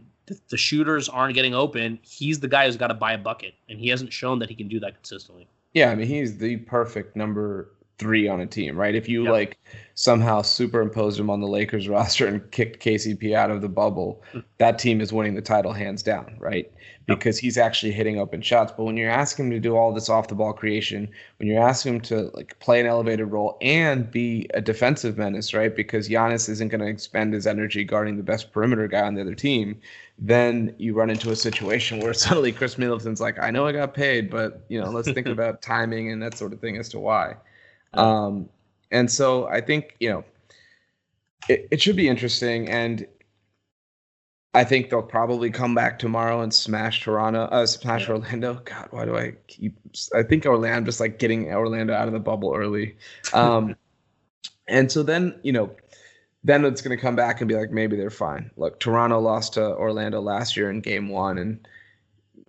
[0.50, 3.80] the, shooters aren't getting open, he's the guy who's got to buy a bucket, and
[3.80, 5.48] he hasn't shown that he can do that consistently.
[5.74, 8.94] Yeah, I mean he's the perfect number three on a team, right?
[8.94, 9.32] If you yep.
[9.32, 9.58] like
[9.96, 14.40] somehow superimposed him on the Lakers roster and kicked KCP out of the bubble, hmm.
[14.60, 16.72] that team is winning the title hands down, right?
[17.08, 18.74] Because he's actually hitting open shots.
[18.76, 21.08] But when you're asking him to do all this off the ball creation,
[21.38, 25.54] when you're asking him to like play an elevated role and be a defensive menace,
[25.54, 25.74] right?
[25.74, 29.22] Because Giannis isn't going to expend his energy guarding the best perimeter guy on the
[29.22, 29.80] other team,
[30.20, 33.94] then you run into a situation where suddenly Khris Middleton's like, I know I got
[33.94, 37.00] paid, but you know, let's think about timing and that sort of thing as to
[37.00, 37.38] why.
[37.94, 38.50] Um,
[38.92, 40.24] and so I think, you know,
[41.50, 42.70] it, it should be interesting.
[42.70, 43.08] And
[44.54, 48.16] I think they'll probably come back tomorrow and smash Toronto, uh, smash yeah.
[48.16, 48.56] Orlando.
[48.66, 49.78] God, why do I keep?
[50.16, 52.96] I think Orlando, I'm just like getting Orlando out of the bubble early.
[53.34, 53.76] Um,
[54.68, 55.76] and so then, you know,
[56.44, 58.50] then it's going to come back and be like, maybe they're fine.
[58.58, 61.68] Look, Toronto lost to Orlando last year in game one, and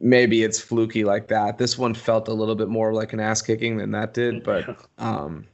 [0.01, 1.59] maybe it's fluky like that.
[1.59, 4.45] This one felt a little bit more like an ass kicking than that did.
[4.45, 5.47] But um,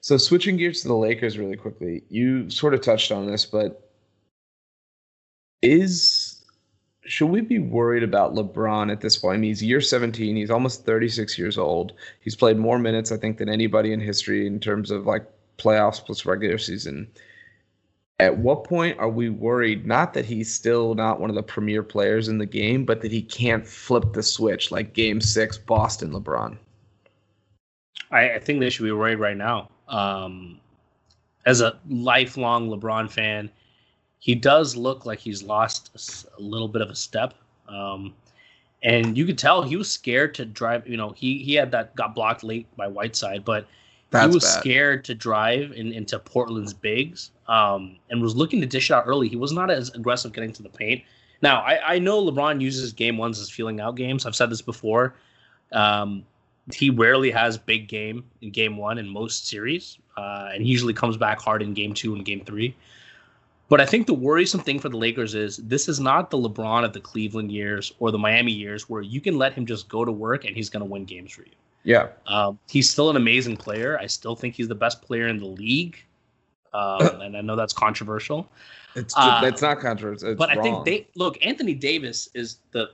[0.00, 3.90] so switching gears to the Lakers really quickly, you sort of touched on this, but
[5.62, 6.44] is
[7.06, 9.34] should we be worried about LeBron at this point?
[9.34, 10.36] I mean, he's year 17.
[10.36, 11.92] He's almost 36 years old.
[12.20, 15.26] He's played more minutes, I think, than anybody in history in terms of like
[15.58, 17.08] playoffs plus regular season
[18.20, 21.82] at what point are we worried not that he's still not one of the premier
[21.82, 26.12] players in the game but that he can't flip the switch like game six boston
[26.12, 26.56] lebron?
[28.10, 29.70] I, I think they should be worried right now.
[29.88, 30.60] Um,
[31.46, 33.50] as a lifelong lebron fan
[34.18, 37.34] he does look like he's lost a, little bit of a step.
[37.68, 38.14] Um,
[38.82, 41.94] and you could tell he was scared to drive you know he he had that
[41.96, 43.66] got blocked late by whiteside but
[44.14, 44.60] that's he was bad.
[44.60, 49.28] scared to drive in, into Portland's bigs um, and was looking to dish out early.
[49.28, 51.02] He was not as aggressive getting to the paint.
[51.42, 54.24] Now, I, I know LeBron uses game ones as feeling out games.
[54.24, 55.14] I've said this before.
[55.72, 56.24] Um,
[56.72, 60.94] he rarely has big game in game one in most series, uh, and he usually
[60.94, 62.74] comes back hard in game two and game three.
[63.68, 66.84] But I think the worrisome thing for the Lakers is this is not the LeBron
[66.84, 70.04] of the Cleveland years or the Miami years where you can let him just go
[70.04, 71.52] to work and he's going to win games for you.
[71.84, 72.08] Yeah.
[72.26, 73.98] Um, he's still an amazing player.
[73.98, 76.02] I still think he's the best player in the league.
[76.72, 78.50] Um, and I know that's controversial.
[78.96, 80.30] It's uh, it's not controversial.
[80.30, 81.36] It's but I think they look.
[81.44, 82.90] Anthony Davis is the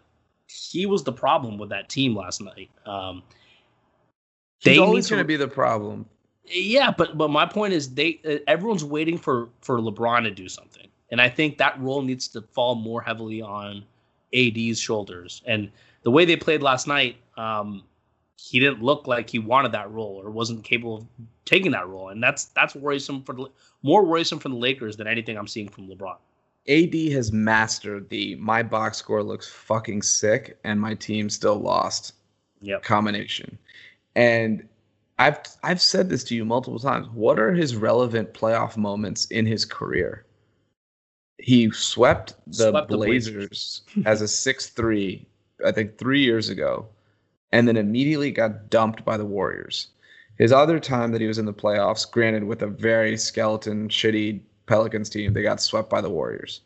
[0.46, 2.70] he was the problem with that team last night.
[2.84, 3.22] Um,
[4.60, 6.06] He's always going to be the problem.
[6.44, 10.48] Yeah, but but my point is they uh, everyone's waiting for for LeBron to do
[10.48, 13.84] something, and I think that role needs to fall more heavily on
[14.34, 15.42] AD's shoulders.
[15.46, 15.70] And
[16.02, 17.84] the way they played last night, um,
[18.40, 21.06] he didn't look like he wanted that role or wasn't capable of
[21.44, 23.46] taking that role, and that's that's worrisome for the
[23.82, 26.16] more worrisome for the Lakers than anything I'm seeing from LeBron.
[26.68, 32.14] AD has mastered the my box score looks fucking sick and my team still lost
[32.60, 32.82] yep.
[32.82, 33.58] combination.
[34.16, 34.66] And
[35.18, 37.08] I've I've said this to you multiple times.
[37.12, 40.24] What are his relevant playoff moments in his career?
[41.38, 45.24] He swept the swept Blazers the as a 6-3
[45.64, 46.88] I think 3 years ago
[47.52, 49.88] and then immediately got dumped by the Warriors.
[50.38, 54.40] His other time that he was in the playoffs, granted with a very skeleton, shitty
[54.66, 56.62] Pelicans team, they got swept by the Warriors.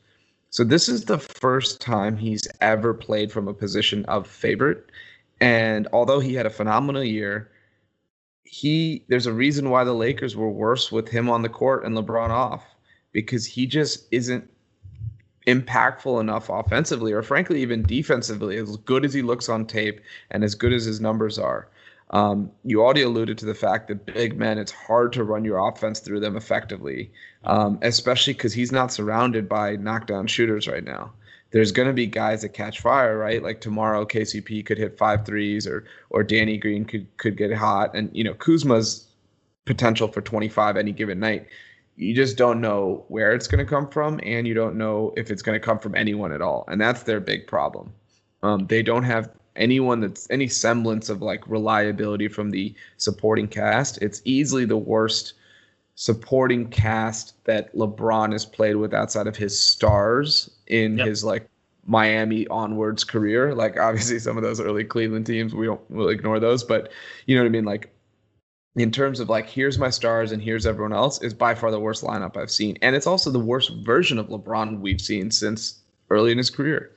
[0.51, 4.90] So this is the first time he's ever played from a position of favorite.
[5.40, 7.51] And although he had a phenomenal year,
[8.44, 11.97] he there's a reason why the Lakers were worse with him on the court and
[11.97, 12.64] LeBron off
[13.11, 14.49] because he just isn't
[15.47, 20.43] impactful enough offensively or frankly even defensively as good as he looks on tape and
[20.43, 21.69] as good as his numbers are.
[22.11, 25.59] Um, you already alluded to the fact that big men it's hard to run your
[25.69, 27.11] offense through them effectively
[27.45, 31.13] um, especially because he's not surrounded by knockdown shooters right now.
[31.51, 33.43] There's going to be guys that catch fire right?
[33.43, 37.95] Like tomorrow kcp could hit five threes or or danny green could could get hot.
[37.95, 39.07] And you know kuzma's
[39.65, 41.47] potential for 25 any given night
[41.97, 45.31] you just don't know where it's going to come from, and you don't know if
[45.31, 47.93] it's going to come from anyone at all, and that's their big problem.
[48.43, 54.03] Um, they don't have anyone that's any semblance of like reliability from the supporting cast.
[54.03, 55.35] It's easily the worst
[55.95, 61.07] supporting cast that LeBron has played with outside of his stars in yep.
[61.07, 61.49] his like
[61.87, 63.55] Miami onwards career.
[63.55, 66.91] Like obviously some of those early Cleveland teams, we don't we'll ignore those, but
[67.27, 67.65] you know what I mean.
[67.65, 67.94] Like
[68.77, 71.79] in terms of like here's my stars and here's everyone else is by far the
[71.79, 72.77] worst lineup I've seen.
[72.83, 76.91] And it's also the worst version of LeBron we've seen since early in his career.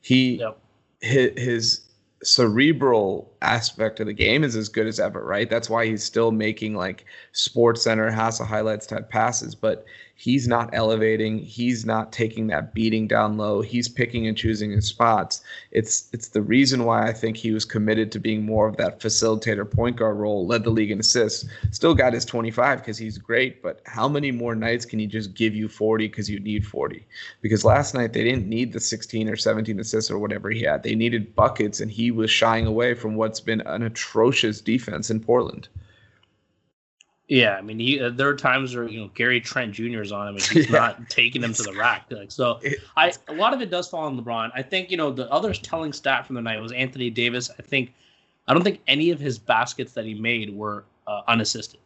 [0.00, 0.58] He yep.
[1.00, 1.80] his, his
[2.22, 5.48] cerebral aspect of the game is as good as ever, right?
[5.48, 9.84] That's why he's still making like Sports Center Hassel highlights type passes, but
[10.20, 11.38] he's not elevating.
[11.38, 13.62] He's not taking that beating down low.
[13.62, 15.42] He's picking and choosing his spots.
[15.70, 19.00] It's it's the reason why i think he was committed to being more of that
[19.00, 23.18] facilitator point guard role led the league in assists still got his 25 because he's
[23.18, 26.66] great but how many more nights can he just give you 40 because you need
[26.66, 27.06] 40
[27.40, 30.82] because last night they didn't need the 16 or 17 assists or whatever he had.
[30.82, 35.20] They needed buckets and he was shying away from what's been an atrocious defense in
[35.20, 35.68] portland
[37.30, 40.02] yeah, I mean, he, uh, there are times where you know Gary Trent Jr.
[40.02, 40.78] is on him and he's yeah.
[40.78, 42.06] not taking him to the rack.
[42.10, 42.60] Like so,
[42.96, 44.50] I a lot of it does fall on LeBron.
[44.52, 47.48] I think you know the other telling stat from the night was Anthony Davis.
[47.56, 47.94] I think
[48.48, 51.78] I don't think any of his baskets that he made were uh, unassisted,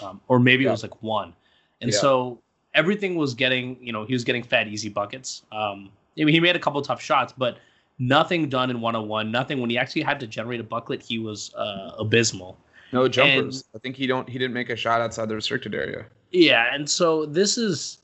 [0.00, 0.70] um, or maybe yeah.
[0.70, 1.34] it was like one.
[1.82, 1.98] And yeah.
[1.98, 2.38] so
[2.72, 5.42] everything was getting you know he was getting fed easy buckets.
[5.52, 7.58] Um, I mean, he made a couple tough shots, but
[7.98, 9.30] nothing done in one on one.
[9.30, 12.56] Nothing when he actually had to generate a bucket, he was uh, abysmal.
[12.92, 13.62] No jumpers.
[13.62, 16.06] And, I think he don't he didn't make a shot outside the restricted area.
[16.30, 17.98] Yeah, and so this is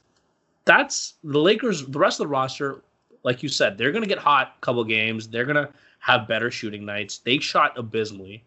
[0.65, 1.87] that's the Lakers.
[1.87, 2.83] The rest of the roster,
[3.23, 5.29] like you said, they're gonna get hot a couple games.
[5.29, 5.69] They're gonna
[5.99, 7.19] have better shooting nights.
[7.19, 8.45] They shot abysmally.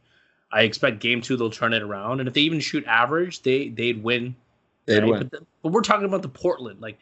[0.51, 3.69] I expect game two they'll turn it around, and if they even shoot average, they
[3.69, 4.35] they'd win.
[4.85, 5.09] They'd right?
[5.09, 5.19] win.
[5.19, 6.81] But, the, but, we're talking about the Portland.
[6.81, 6.97] Like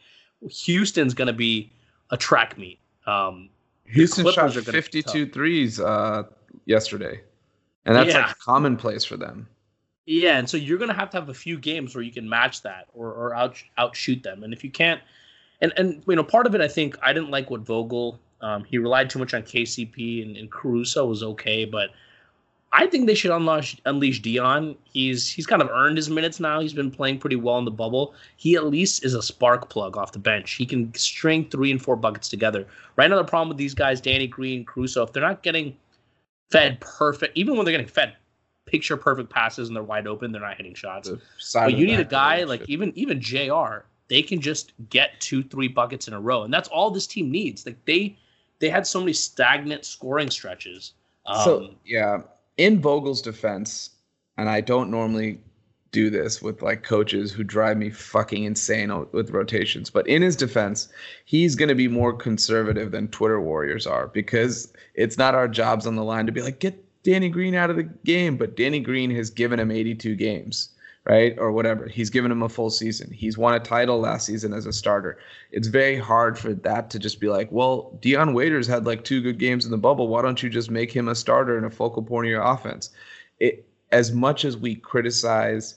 [0.50, 1.72] Houston's gonna be
[2.12, 2.80] a track meet.
[3.06, 3.50] Um,
[3.86, 6.24] Houston shot 52 threes uh,
[6.66, 7.20] yesterday
[7.86, 8.28] and that's yeah.
[8.28, 9.48] like commonplace for them.
[10.06, 12.62] Yeah, and so you're gonna have to have a few games where you can match
[12.64, 15.02] that or or out outshoot them, and if you can't,
[15.62, 18.66] and and you know part of it I think I didn't like what Vogel um,
[18.66, 21.92] he relied too much on KCP and, and Caruso was okay, but
[22.74, 24.76] I think they should unleash unleash Dion.
[24.84, 26.60] He's he's kind of earned his minutes now.
[26.60, 28.14] He's been playing pretty well in the bubble.
[28.36, 30.54] He at least is a spark plug off the bench.
[30.54, 32.68] He can string three and four buckets together.
[32.98, 35.78] Right now the problem with these guys, Danny Green, Caruso, if they're not getting
[36.52, 38.16] fed perfect, even when they're getting fed
[38.66, 41.10] picture perfect passes and they're wide open, they're not hitting shots.
[41.54, 43.86] But you need a guy like even even Jr.
[44.08, 47.32] They can just get two, three buckets in a row, and that's all this team
[47.32, 47.66] needs.
[47.66, 48.18] Like they
[48.60, 50.94] they had so many stagnant scoring stretches.
[51.26, 52.22] Um, so yeah,
[52.58, 53.92] in Vogel's defense,
[54.38, 55.40] and I don't normally
[55.94, 59.90] do this with like coaches who drive me fucking insane with rotations.
[59.90, 60.90] But in his defense,
[61.24, 65.88] he's going to be more conservative than Twitter warriors are because it's not our jobs
[65.88, 68.36] on the line to be like, get Danny Green out of the game.
[68.36, 70.70] But Danny Green has given him 82 games,
[71.06, 71.38] right?
[71.38, 71.88] Or whatever.
[71.88, 73.12] He's given him a full season.
[73.12, 75.20] He's won a title last season as a starter.
[75.52, 79.22] It's very hard for that to just be like, well, Dion Waiters had like two
[79.22, 80.08] good games in the bubble.
[80.08, 82.90] Why don't you just make him a starter and a focal point of your offense?
[83.40, 85.76] It, as much as we criticize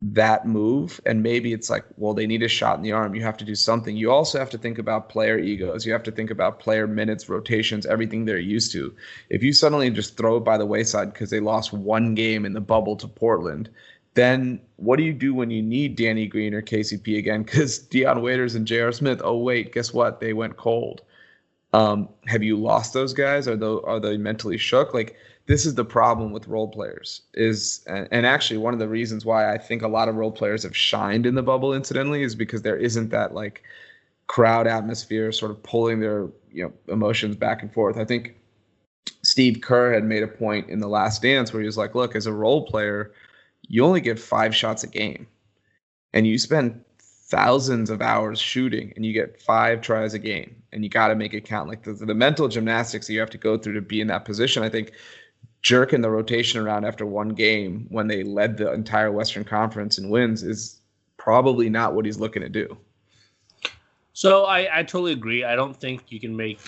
[0.00, 3.14] that move and maybe it's like well they need a shot in the arm.
[3.16, 3.96] You have to do something.
[3.96, 5.84] You also have to think about player egos.
[5.84, 8.94] You have to think about player minutes rotations everything they're used to.
[9.28, 12.52] If you suddenly just throw it by the wayside because they lost one game in
[12.52, 13.70] the bubble to portland
[14.14, 17.42] then what do you do when you need danny green or kcp again?
[17.42, 18.92] Because dion waiters and J.R.
[18.92, 20.20] smith oh wait guess what?
[20.20, 21.02] They went cold.
[21.72, 23.46] Um, have you lost those guys?
[23.46, 24.94] Are they are they mentally shook?
[24.94, 25.16] Like
[25.48, 29.52] this is the problem with role players is and actually one of the reasons why
[29.52, 32.62] I think a lot of role players have shined in the bubble incidentally is because
[32.62, 33.64] there isn't that like
[34.26, 37.96] crowd atmosphere sort of pulling their you know emotions back and forth.
[37.96, 38.36] I think
[39.22, 42.14] Steve Kerr had made a point in the last dance where he was like, look,
[42.14, 43.12] as a role player,
[43.66, 45.26] you only get five shots a game,
[46.12, 46.84] and you spend
[47.30, 51.14] thousands of hours shooting, and you get five tries a game, and you got to
[51.14, 51.70] make it count.
[51.70, 54.26] Like the, the mental gymnastics that you have to go through to be in that
[54.26, 54.92] position, I think
[55.62, 60.08] jerking the rotation around after one game when they led the entire Western Conference in
[60.08, 60.80] wins is
[61.16, 62.76] probably not what he's looking to do.
[64.12, 65.44] So I, I totally agree.
[65.44, 66.60] I don't think you can make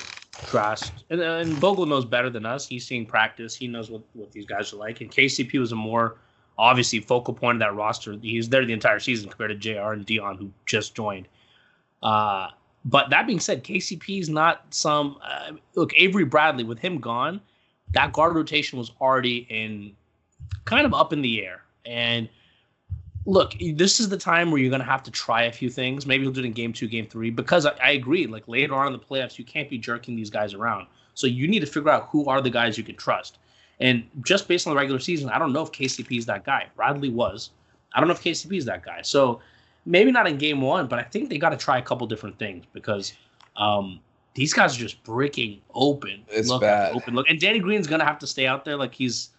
[0.47, 0.93] trust.
[1.11, 2.67] And, and Vogel knows better than us.
[2.67, 3.55] He's seeing practice.
[3.55, 5.01] He knows what, what these guys are like.
[5.01, 6.17] And KCP was a more
[6.59, 8.17] obviously focal point of that roster.
[8.21, 9.93] He's there the entire season compared to Jr.
[9.93, 11.27] and Dion, who just joined.
[12.03, 12.49] Uh,
[12.85, 15.93] but that being said, KCP is not some uh, look.
[15.97, 17.41] Avery Bradley with him gone,
[17.93, 19.95] that guard rotation was already in
[20.65, 21.63] kind of up in the air.
[21.85, 22.29] And
[23.27, 26.07] look, this is the time where you're going to have to try a few things.
[26.07, 28.27] Maybe you'll do it in game two, game three, because I, I, agree.
[28.27, 30.87] Like later on in the playoffs, you can't be jerking these guys around.
[31.15, 33.39] So you need to figure out who are the guys you can trust.
[33.81, 36.67] And just based on the regular season, I don't know if KCP is that guy.
[36.77, 37.51] Bradley was.
[37.95, 39.01] I don't know if KCP is that guy.
[39.03, 39.41] So
[39.87, 42.39] maybe not in game one, but I think they got to try a couple different
[42.39, 43.15] things because
[43.57, 44.01] um,
[44.35, 46.25] these guys are just breaking open.
[46.29, 46.95] It's look bad.
[46.95, 47.29] Open look.
[47.29, 48.77] And Danny Green's gonna have to stay out there.
[48.77, 49.31] Like he's,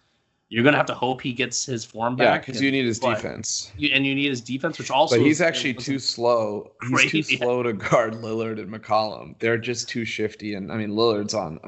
[0.48, 2.46] you're gonna have to hope he gets his form Yeah, back.
[2.46, 3.72] because you need his but defense.
[3.78, 5.16] You, and you need his defense, which also.
[5.16, 6.72] But he's actually too slow.
[6.90, 9.38] He's too slow to guard Lillard and McCollum.
[9.38, 10.54] They're just too shifty.
[10.54, 11.58] And I mean, Lillard's on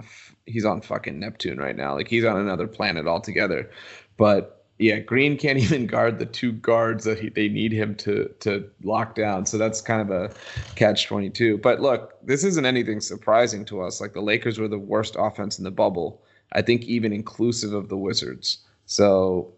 [0.47, 1.95] he's on fucking Neptune right now.
[1.95, 3.71] Like he's on another planet altogether.
[4.17, 8.29] But yeah, Green can't even guard the two guards that he, they need him to
[8.41, 9.47] to lock down.
[9.47, 10.35] So that's kind of a
[10.75, 11.59] catch twenty two.
[11.59, 14.01] But look, this isn't anything surprising to us.
[14.01, 16.23] Like the Lakers were the worst offense in the bubble.
[16.53, 18.59] I think even inclusive of the Wizards.
[18.87, 19.53] So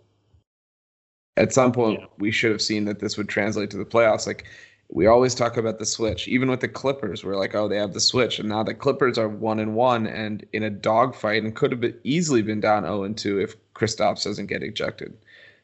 [1.36, 2.06] at some point Yeah.
[2.18, 4.26] we should have seen that this would translate to the playoffs.
[4.26, 4.44] Like
[4.88, 6.28] we always talk about the switch.
[6.28, 9.18] Even with the Clippers, we're like, oh, they have the switch, and now the Clippers
[9.18, 12.84] are one and one and in a dogfight, and could have been, easily been down
[12.84, 15.16] zero and two if Kristaps doesn't get ejected.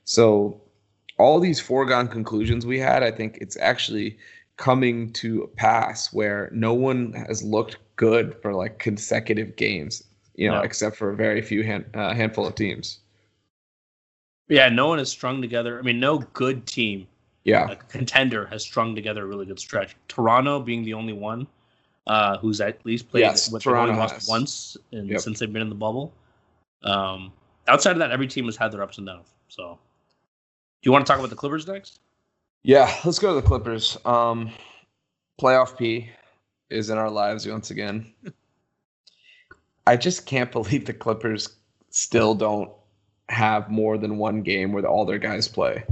[0.04, 0.60] So
[1.18, 4.18] all these foregone conclusions we had, I think it's actually
[4.56, 10.02] coming to pass where no one has looked good for like consecutive games,
[10.34, 10.62] you know, No.
[10.62, 12.98] except for a very few hand, uh, handful of teams.
[14.48, 15.78] Yeah, no one has strung together.
[15.78, 17.06] I mean, no good team,
[17.44, 17.70] Yeah.
[17.70, 19.96] a contender, has strung together a really good stretch.
[20.08, 21.46] Toronto being the only one
[22.06, 24.28] uh, who's at least played Yes, with Toronto lost has.
[24.28, 25.20] once and Yep.
[25.20, 26.12] since they've been in the bubble.
[26.84, 27.32] Um,
[27.68, 29.28] outside of that, every team has had their ups and downs.
[29.48, 29.78] So,
[30.82, 32.00] do you want to talk about the Clippers next?
[32.64, 33.96] Yeah, let's go to the Clippers.
[34.04, 34.50] Um,
[35.40, 36.10] playoff P
[36.70, 38.12] is in our lives once again.
[39.86, 41.56] I just can't believe the Clippers
[41.90, 42.70] still don't
[43.28, 45.84] have more than one game where all their guys play.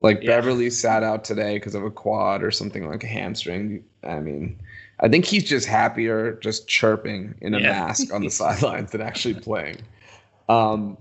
[0.00, 0.36] Like Yeah.
[0.36, 3.82] Beverley sat out today because of a quad or something like a hamstring.
[4.04, 4.58] I mean,
[5.00, 7.70] I think he's just happier just chirping in a Yeah.
[7.72, 9.78] mask on the sidelines than actually playing.
[10.48, 10.96] Um,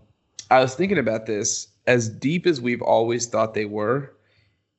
[0.50, 1.68] I was thinking about this.
[1.86, 4.14] As deep as we've always thought they were,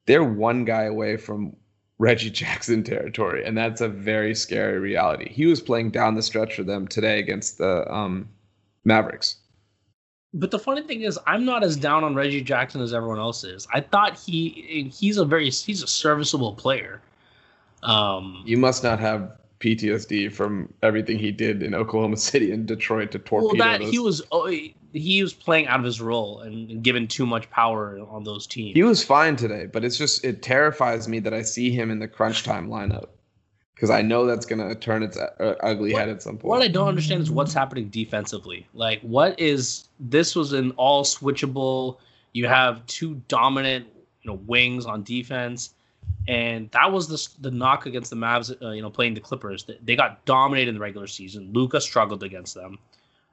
[0.07, 1.57] they're one guy away from
[1.99, 5.29] Reggie Jackson territory, and that's a very scary reality.
[5.31, 8.29] He was playing down the stretch for them today against the um,
[8.85, 9.37] Mavericks.
[10.39, 13.43] But the funny thing is, I'm not as down on Reggie Jackson as everyone else
[13.43, 13.66] is.
[13.74, 17.01] I thought he he's a very he's a serviceable player.
[17.82, 23.11] Um, You must not have PTSD from everything he did in Oklahoma City and Detroit
[23.12, 23.91] to torpedo well, that those.
[23.91, 24.47] he was oh,
[24.93, 28.47] he was playing out of his role and, and given too much power on those
[28.47, 28.74] teams.
[28.74, 31.99] He was fine today, but it's just it terrifies me that I see him in
[31.99, 33.09] the crunch time lineup
[33.79, 36.47] because I know that's gonna turn its uh, ugly What- head at some point.
[36.49, 38.66] What I don't understand is what's happening defensively.
[38.74, 40.35] Like, what is this?
[40.35, 41.99] Was an all switchable.
[42.33, 43.87] You have two dominant,
[44.22, 45.74] you know, wings on defense,
[46.26, 48.51] and that was the the knock against the Mavs.
[48.61, 51.51] Uh, you know, playing the Clippers, they, they got dominated in the regular season.
[51.53, 52.79] Luka struggled against them,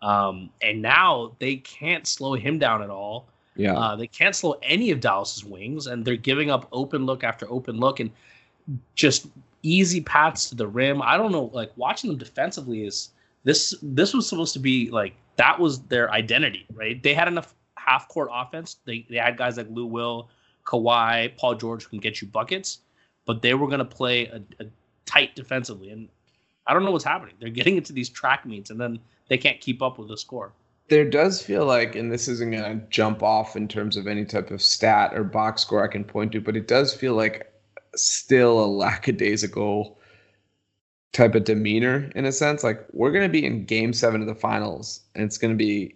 [0.04, 3.26] um, and now they can't slow him down at all.
[3.56, 7.24] yeah, Uh, they can't slow any of Dallas's wings, and they're giving up open look
[7.24, 8.12] after open look and
[8.96, 9.28] just
[9.66, 11.02] easy paths to the rim.
[11.02, 13.10] I don't know, like watching them defensively is
[13.44, 13.74] this.
[13.82, 17.02] This was supposed to be like that was their identity, right?
[17.02, 18.78] They had enough half court offense.
[18.86, 20.30] They they had guys like Lou Will,
[20.66, 22.80] Kawhi, Paul George who can get you buckets,
[23.26, 24.68] but they were going to play a, a
[25.06, 26.10] tight defensively, and
[26.68, 27.36] I don't know what's happening.
[27.40, 29.00] They're getting into these track meets, and then
[29.30, 30.54] they can't keep up with the score.
[30.88, 34.52] there does feel like, and this isn't gonna jump off in terms of any type
[34.52, 37.52] of stat or box score I can point to, but it does feel like
[37.96, 39.98] still a lackadaisical
[41.14, 42.64] type of demeanor in a sense.
[42.64, 45.96] Like we're gonna be in Game Seven of the Finals, and it's gonna be,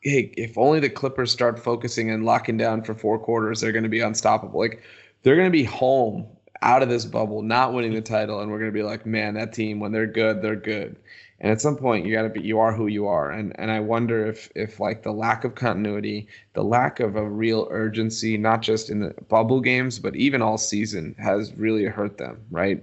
[0.00, 3.88] hey, if only the Clippers start focusing and locking down for four quarters, they're gonna
[3.88, 4.60] be unstoppable.
[4.60, 4.82] Like
[5.22, 6.26] they're gonna be home
[6.62, 9.52] out of this bubble, not winning the title, and we're gonna be like, man, that
[9.52, 10.96] team when they're good, they're good.
[11.42, 13.30] And at some point, you got to be you are who you are.
[13.30, 17.28] And and I wonder if if like the lack of continuity, the lack of a
[17.28, 22.16] real urgency, not just in the bubble games, but even all season, has really hurt
[22.16, 22.40] them.
[22.50, 22.82] Right?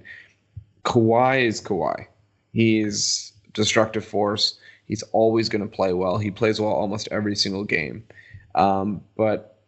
[0.84, 2.06] Kawhi is Kawhi.
[2.52, 4.60] He's destructive force.
[4.88, 6.18] He's always going to play well.
[6.18, 8.04] He plays well almost every single game.
[8.56, 9.59] Um, but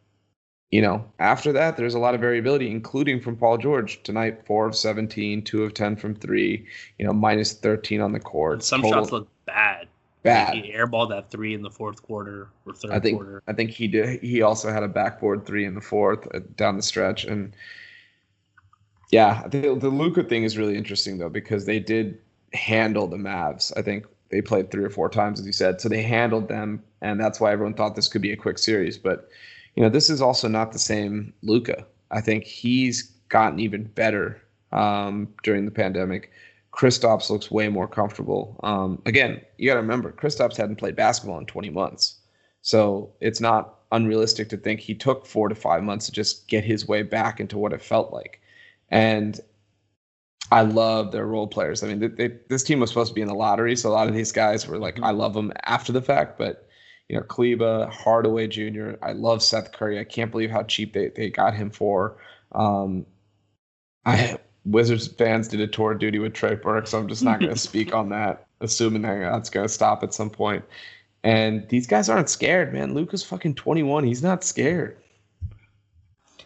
[0.71, 4.45] you know, after that, there's a lot of variability, including from Paul George tonight.
[4.45, 6.65] Four of 17, two of 10 from three.
[6.97, 8.53] You know, minus 13 on the court.
[8.53, 9.87] And some Total, shots look bad.
[10.23, 10.55] Bad.
[10.55, 13.43] He airballed that three in the fourth quarter or third I think, quarter.
[13.47, 14.21] I think he did.
[14.21, 17.55] He also had a backboard three in the fourth uh, down the stretch, and
[19.11, 22.19] yeah, the the Luka thing is really interesting though because they did
[22.53, 23.75] handle the Mavs.
[23.75, 26.83] I think they played three or four times, as you said, so they handled them,
[27.01, 29.27] and that's why everyone thought this could be a quick series, but
[29.75, 31.85] you know, this is also not the same Luka.
[32.11, 34.41] I think he's gotten even better
[34.71, 36.31] um, during the pandemic.
[36.73, 38.59] Kristaps looks way more comfortable.
[38.63, 42.19] Um, again, you got to remember, Kristaps hadn't played basketball in 20 months,
[42.61, 46.63] so it's not unrealistic to think he took four to five months to just get
[46.63, 48.41] his way back into what it felt like.
[48.89, 49.39] And
[50.51, 51.83] I love their role players.
[51.83, 53.91] I mean, they, they, this team was supposed to be in the lottery, so a
[53.91, 55.05] lot of these guys were like, mm-hmm.
[55.05, 56.67] I love them after the fact, but
[57.11, 58.93] you know, Kleber, Hardaway Jr.
[59.01, 59.99] I love Seth Curry.
[59.99, 62.15] I can't believe how cheap they, they got him for.
[62.53, 63.05] Um,
[64.05, 67.41] I Wizards fans did a tour of duty with Trey Burke, so I'm just not
[67.41, 70.63] going to speak on that, assuming that that's going to stop at some point.
[71.23, 72.93] And these guys aren't scared, man.
[72.93, 74.05] Luka's fucking 21.
[74.05, 74.95] He's not scared.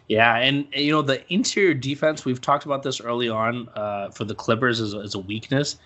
[0.08, 2.24] Yeah, and you know the interior defense.
[2.24, 5.78] We've talked about this early on uh, for the Clippers as, as a weakness.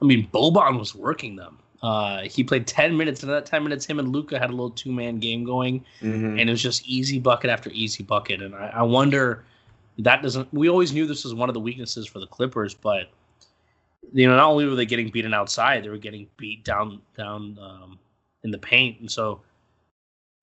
[0.00, 1.58] I mean, Boban was working them.
[1.82, 4.52] Uh, he played 10 minutes, and in that 10 minutes, him and Luka had a
[4.52, 6.38] little two man game going, mm-hmm.
[6.38, 8.42] and it was just easy bucket after easy bucket.
[8.42, 9.44] And I, I, wonder
[9.98, 10.52] that doesn't.
[10.52, 13.10] We always knew this was one of the weaknesses for the Clippers, but
[14.12, 17.56] you know, not only were they getting beaten outside, they were getting beat down down
[17.60, 17.98] um,
[18.42, 19.40] in the paint, and so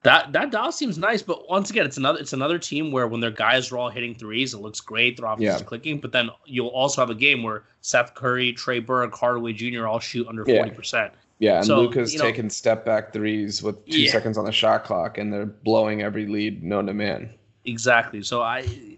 [0.06, 3.22] that that Dallas seems nice, but once again, it's another it's another team where when
[3.22, 5.18] their guys are all hitting threes, it looks great.
[5.18, 5.56] Their offense yeah.
[5.56, 9.54] is clicking, but then you'll also have a game where Seth Curry, Trey Burke, Hardaway
[9.54, 9.88] Jr.
[9.88, 10.76] all shoot under forty yeah.
[10.76, 11.14] percent.
[11.40, 14.12] Yeah, and so, Luka's you know, taking step back threes with two yeah.
[14.12, 17.30] seconds on the shot clock, and they're blowing every lead known to man.
[17.66, 18.24] Exactly.
[18.24, 18.98] So I,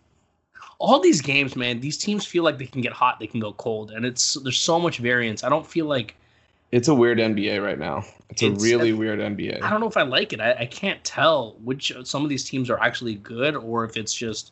[0.77, 3.53] all these games, man, these teams feel like they can get hot, they can go
[3.53, 5.43] cold, and it's there's so much variance.
[5.43, 6.15] I don't feel like
[6.71, 8.03] it's a weird NBA right now.
[8.29, 9.61] It's, it's a really weird NBA.
[9.61, 10.41] I don't know if I like it.
[10.41, 14.13] I, I can't tell which some of these teams are actually good or if it's
[14.13, 14.51] just.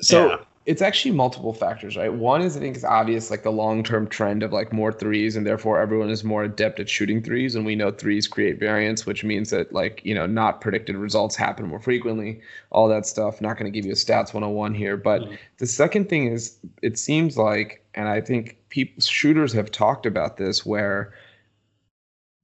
[0.00, 0.36] So yeah.
[0.68, 2.12] It's actually multiple factors, right?
[2.12, 5.34] One is I think it's obvious, like the long term trend of like more threes,
[5.34, 9.06] and therefore everyone is more adept at shooting threes, and we know threes create variance,
[9.06, 12.42] which means that like you know not predicted results happen more frequently.
[12.70, 13.40] All that stuff.
[13.40, 15.34] Not going to give you a stats 101 here, but mm-hmm.
[15.56, 20.36] the second thing is it seems like, and I think people shooters have talked about
[20.36, 21.14] this where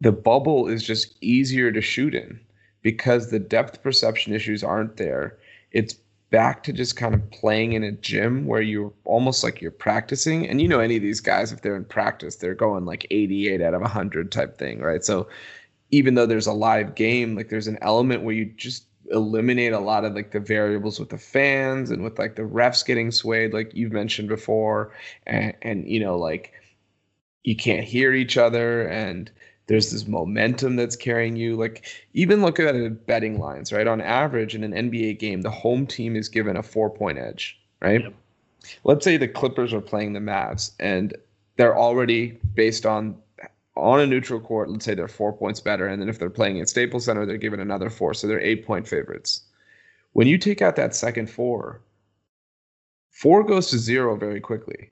[0.00, 2.40] the bubble is just easier to shoot in
[2.80, 5.36] because the depth perception issues aren't there.
[5.72, 5.96] It's
[6.34, 10.48] back to just kind of playing in a gym where you're almost like you're practicing.
[10.48, 13.60] And you know, any of these guys, if they're in practice, they're going like 88
[13.60, 15.04] out of 100 type thing, right?
[15.04, 15.28] So
[15.92, 19.78] even though there's a live game, like there's an element where you just eliminate a
[19.78, 23.52] lot of like the variables with the fans and with like the refs getting swayed
[23.52, 24.92] like you've mentioned before
[25.26, 26.54] and, and you know like
[27.42, 29.30] you can't hear each other and
[29.66, 34.00] there's this momentum that's carrying you like even look at at betting lines right on
[34.00, 38.02] average in an nba game the home team is given a four point edge right
[38.02, 38.14] yep.
[38.84, 41.14] let's say the clippers are playing the mavs and
[41.56, 43.16] they're already based on
[43.76, 46.60] on a neutral court, let's say they're four points better, and then if they're playing
[46.60, 49.42] at Staples Center, they're given another four, so they're eight point favorites.
[50.12, 51.80] When you take out that second four,
[53.10, 54.90] four goes to zero very quickly.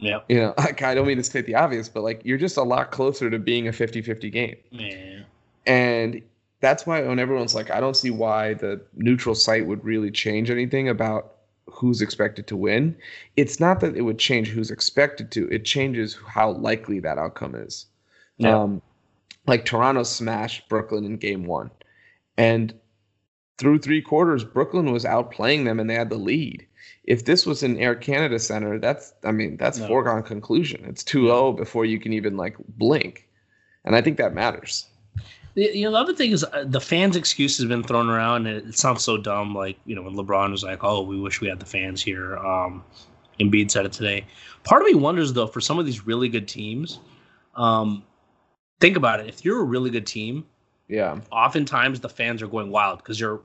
[0.00, 0.20] Yeah.
[0.28, 2.62] You know, like, I don't mean to state the obvious, but like you're just a
[2.62, 4.56] lot closer to being a 50 50 game.
[4.70, 5.20] Yeah.
[5.66, 6.22] And
[6.60, 10.50] that's why when everyone's like, I don't see why the neutral site would really change
[10.50, 11.34] anything about
[11.66, 12.96] who's expected to win.
[13.36, 17.54] It's not that it would change who's expected to, it changes how likely that outcome
[17.54, 17.86] is.
[18.38, 18.58] Yeah.
[18.58, 18.82] Um,
[19.46, 21.70] like Toronto smashed Brooklyn in game one.
[22.36, 22.74] And
[23.58, 26.66] through three quarters, Brooklyn was outplaying them and they had the lead.
[27.04, 29.86] If this was an Air Canada Center, that's I mean, that's no.
[29.86, 30.84] foregone conclusion.
[30.84, 33.28] It's 2-0 before you can even like blink.
[33.84, 34.86] And I think that matters.
[35.54, 38.68] You know, the other thing is uh, the fans' excuse has been thrown around, and
[38.68, 39.54] it sounds so dumb.
[39.54, 42.36] Like, you know, when LeBron was like, "Oh, we wish we had the fans here."
[42.38, 42.84] Um,
[43.40, 44.26] Embiid said it today.
[44.62, 47.00] Part of me wonders, though, for some of these really good teams,
[47.56, 48.04] um,
[48.80, 49.26] think about it.
[49.28, 50.46] If you're a really good team,
[50.88, 53.40] yeah, oftentimes the fans are going wild because you're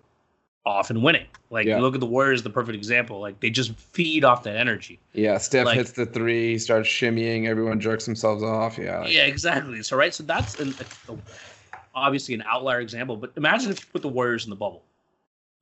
[0.66, 1.26] often winning.
[1.52, 1.76] Like Yeah.
[1.78, 3.20] you look at the Warriors, the perfect example.
[3.20, 5.00] Like they just feed off that energy.
[5.14, 8.78] Yeah, Steph Like- hits the three, starts shimmying, everyone jerks themselves off.
[8.78, 9.00] Yeah.
[9.02, 9.84] like- Yeah, exactly.
[9.84, 10.74] So right, so that's an,
[11.10, 11.16] a,
[11.94, 13.16] obviously an outlier example.
[13.16, 14.84] But imagine if you put the Warriors in the bubble.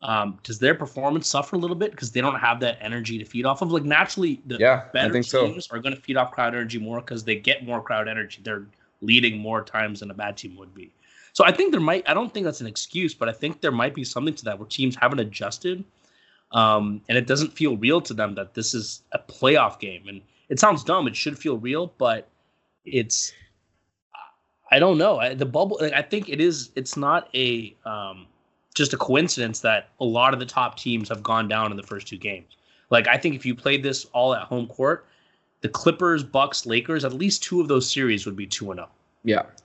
[0.01, 3.23] Um, does their performance suffer a little bit because they don't have that energy to
[3.23, 3.71] feed off of?
[3.71, 5.47] Like naturally, the Yeah, better think so.
[5.47, 8.41] teams are going to feed off crowd energy more because they get more crowd energy.
[8.43, 8.65] They're
[8.99, 10.91] leading more times than a bad team would be.
[11.33, 12.07] So I think there might.
[12.07, 14.59] I don't think that's an excuse, but I think there might be something to that
[14.59, 15.83] where teams haven't adjusted,
[16.51, 20.07] um, and it doesn't feel real to them that this is a playoff game.
[20.07, 21.07] And it sounds dumb.
[21.07, 22.29] It should feel real, but
[22.85, 23.33] it's.
[24.71, 25.19] I don't know.
[25.19, 25.77] I, the bubble.
[25.81, 26.71] Like, I think it is.
[26.75, 28.27] It's not a um,
[28.75, 31.83] just a coincidence that a lot of the top teams have gone down in the
[31.83, 32.57] first two games.
[32.89, 35.07] Like I think if you played this all at home court,
[35.61, 38.83] the Clippers, Bucks, Lakers, at least two of those series would be two and oh.
[38.83, 38.89] zero.
[39.23, 39.62] Yeah.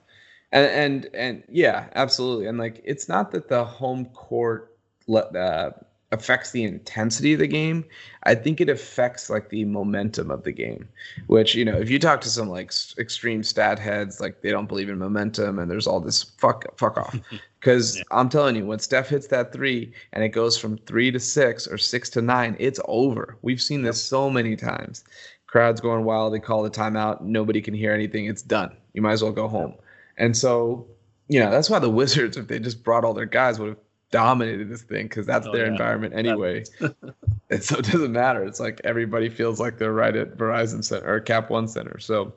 [0.51, 0.65] And
[1.05, 2.47] and and yeah, absolutely.
[2.47, 4.75] And like it's not that the home court
[5.13, 5.71] uh,
[6.11, 7.85] affects the intensity of the game.
[8.23, 10.89] I think it affects like the momentum of the game.
[11.27, 14.49] Which you know, if you talk to some like s- extreme stat heads, like they
[14.49, 17.19] don't believe in momentum, and there's all this fuck fuck off.
[17.59, 18.03] Because Yeah.
[18.11, 21.67] I'm telling you, when Steph hits that three and it goes from three to six
[21.67, 23.37] or six to nine, it's over.
[23.41, 25.03] We've seen this so many times.
[25.45, 26.33] Crowds going wild.
[26.33, 27.19] They call the timeout.
[27.19, 28.27] Nobody can hear anything.
[28.27, 28.77] It's done.
[28.93, 29.73] You might as well go home.
[30.19, 30.87] And so,
[31.27, 33.77] you know, that's why the Wizards, if they just brought all their guys, would have
[34.11, 35.71] dominated this thing because that's Oh, their yeah.
[35.71, 36.63] environment anyway.
[37.49, 38.43] and so it doesn't matter.
[38.43, 41.99] It's like everybody feels like they're right at Verizon Center or Cap One Center.
[41.99, 42.33] So,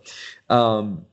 [0.51, 1.05] um,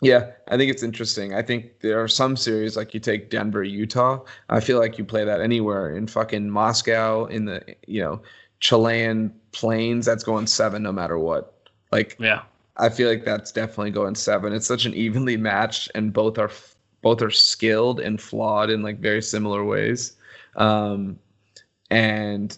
[0.00, 1.34] yeah, I think it's interesting.
[1.34, 4.20] I think there are some series like you take Denver, Utah.
[4.48, 8.22] I feel like you play that anywhere in fucking Moscow, in the you know
[8.60, 10.06] Chilean plains.
[10.06, 11.68] That's going seven no matter what.
[11.90, 12.42] Like Yeah.
[12.78, 14.52] I feel like that's definitely going seven.
[14.52, 16.50] It's such an evenly matched, and both are
[17.02, 20.16] both are skilled and flawed in like very similar ways.
[20.56, 21.18] Um,
[21.90, 22.56] and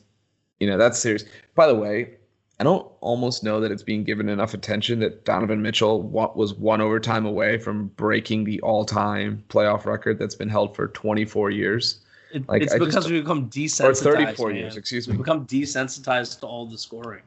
[0.59, 1.25] you know that's serious.
[1.55, 2.15] By the way,
[2.59, 6.53] I don't almost know that it's being given enough attention that Donovan Mitchell wa- was
[6.55, 12.01] one overtime away from breaking the all-time playoff record that's been held for 24 years
[12.33, 14.03] It, Like, it's I because don't- we become or desensitized.
[14.03, 14.57] 34 man.
[14.57, 14.77] years.
[14.77, 15.19] Excuse We me.
[15.19, 17.23] become desensitized to all the scoring.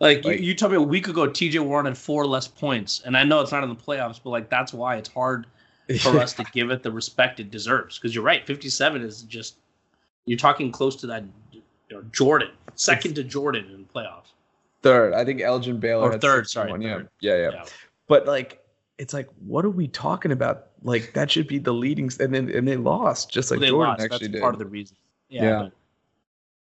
[0.00, 3.02] Like, Like- you, you told me a week ago, TJ Warren had four less points,
[3.04, 5.46] and I know it's not in the playoffs, but like that's why it's hard
[6.00, 7.98] for us to give it the respect it deserves.
[7.98, 9.56] Because you're right, 57 is just
[10.26, 14.32] you're talking close to that you know, Jordan, second to Jordan in the playoffs.
[14.82, 17.08] Third, I think Elgin Baylor Or third, sorry, 61.
[17.20, 17.50] Yeah, yeah, yeah.
[17.54, 17.64] Yeah.
[18.06, 18.62] But like,
[18.98, 20.66] it's like, what are we talking about?
[20.82, 23.90] Like that should be the leading, and then and they lost just like they Jordan
[23.92, 24.02] lost.
[24.02, 24.42] actually That's did.
[24.42, 24.96] part of the reason.
[25.30, 25.42] Yeah.
[25.42, 25.58] Yeah.
[25.62, 25.72] but,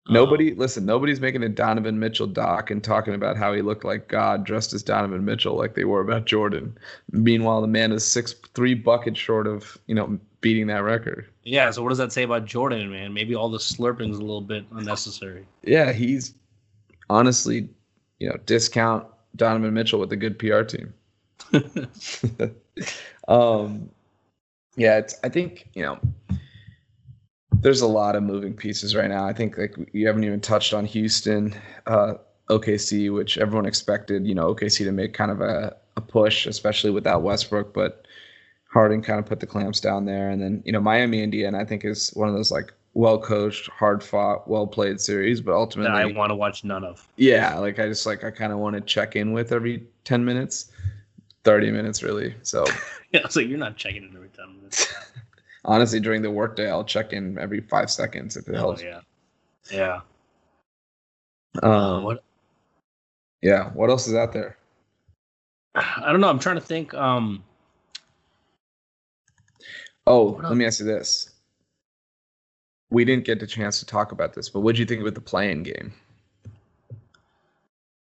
[0.07, 3.85] um, Nobody, listen, nobody's making a Donovan Mitchell doc and talking about how he looked
[3.85, 6.77] like God dressed as Donovan Mitchell, like they were about Jordan.
[7.11, 11.27] Meanwhile, the man is six three buckets short of you know beating that record.
[11.45, 11.71] yeah.
[11.71, 13.15] So what does that say about Jordan, man?
[13.15, 15.47] Maybe all the slurping is a little bit unnecessary.
[15.63, 16.35] Yeah, he's
[17.09, 17.69] honestly,
[18.19, 20.93] you know, discount Donovan Mitchell with a good PR team.
[23.29, 23.89] um,
[24.77, 25.19] yeah, it's.
[25.25, 25.99] I think you know,
[27.65, 29.25] there's a lot of moving pieces right now.
[29.25, 31.55] I think like you haven't even touched on Houston,
[31.87, 32.15] uh,
[32.51, 34.27] OKC, which everyone expected.
[34.27, 38.07] You know, OKC to make kind of a, a push, especially without Westbrook, but
[38.71, 40.29] Harden kind of put the clamps down there.
[40.29, 43.19] And then you know, Miami, and Indiana, I think is one of those like well
[43.19, 47.09] coached, hard fought, well played series, but that ultimately I want to watch none of.
[47.17, 50.23] yeah, like I just like I kind of want to check in with every 10
[50.23, 50.71] minutes.
[51.45, 52.35] 30 minutes really.
[52.43, 52.65] So
[53.15, 54.93] Yeah, so you're not checking in every ten minutes.
[55.65, 58.83] honestly during the workday I'll check in every 5 seconds if it Oh helps.
[58.83, 59.01] yeah,
[59.73, 60.01] yeah.
[61.63, 62.23] Um what
[63.43, 64.57] yeah, what else is out there?
[65.75, 66.29] I don't know.
[66.31, 66.95] I'm trying to think.
[66.95, 67.43] Um,
[70.07, 71.31] Oh, let me ask you this.
[72.91, 75.15] We didn't get the chance to talk about this, but what did you think about
[75.15, 75.93] the playing game?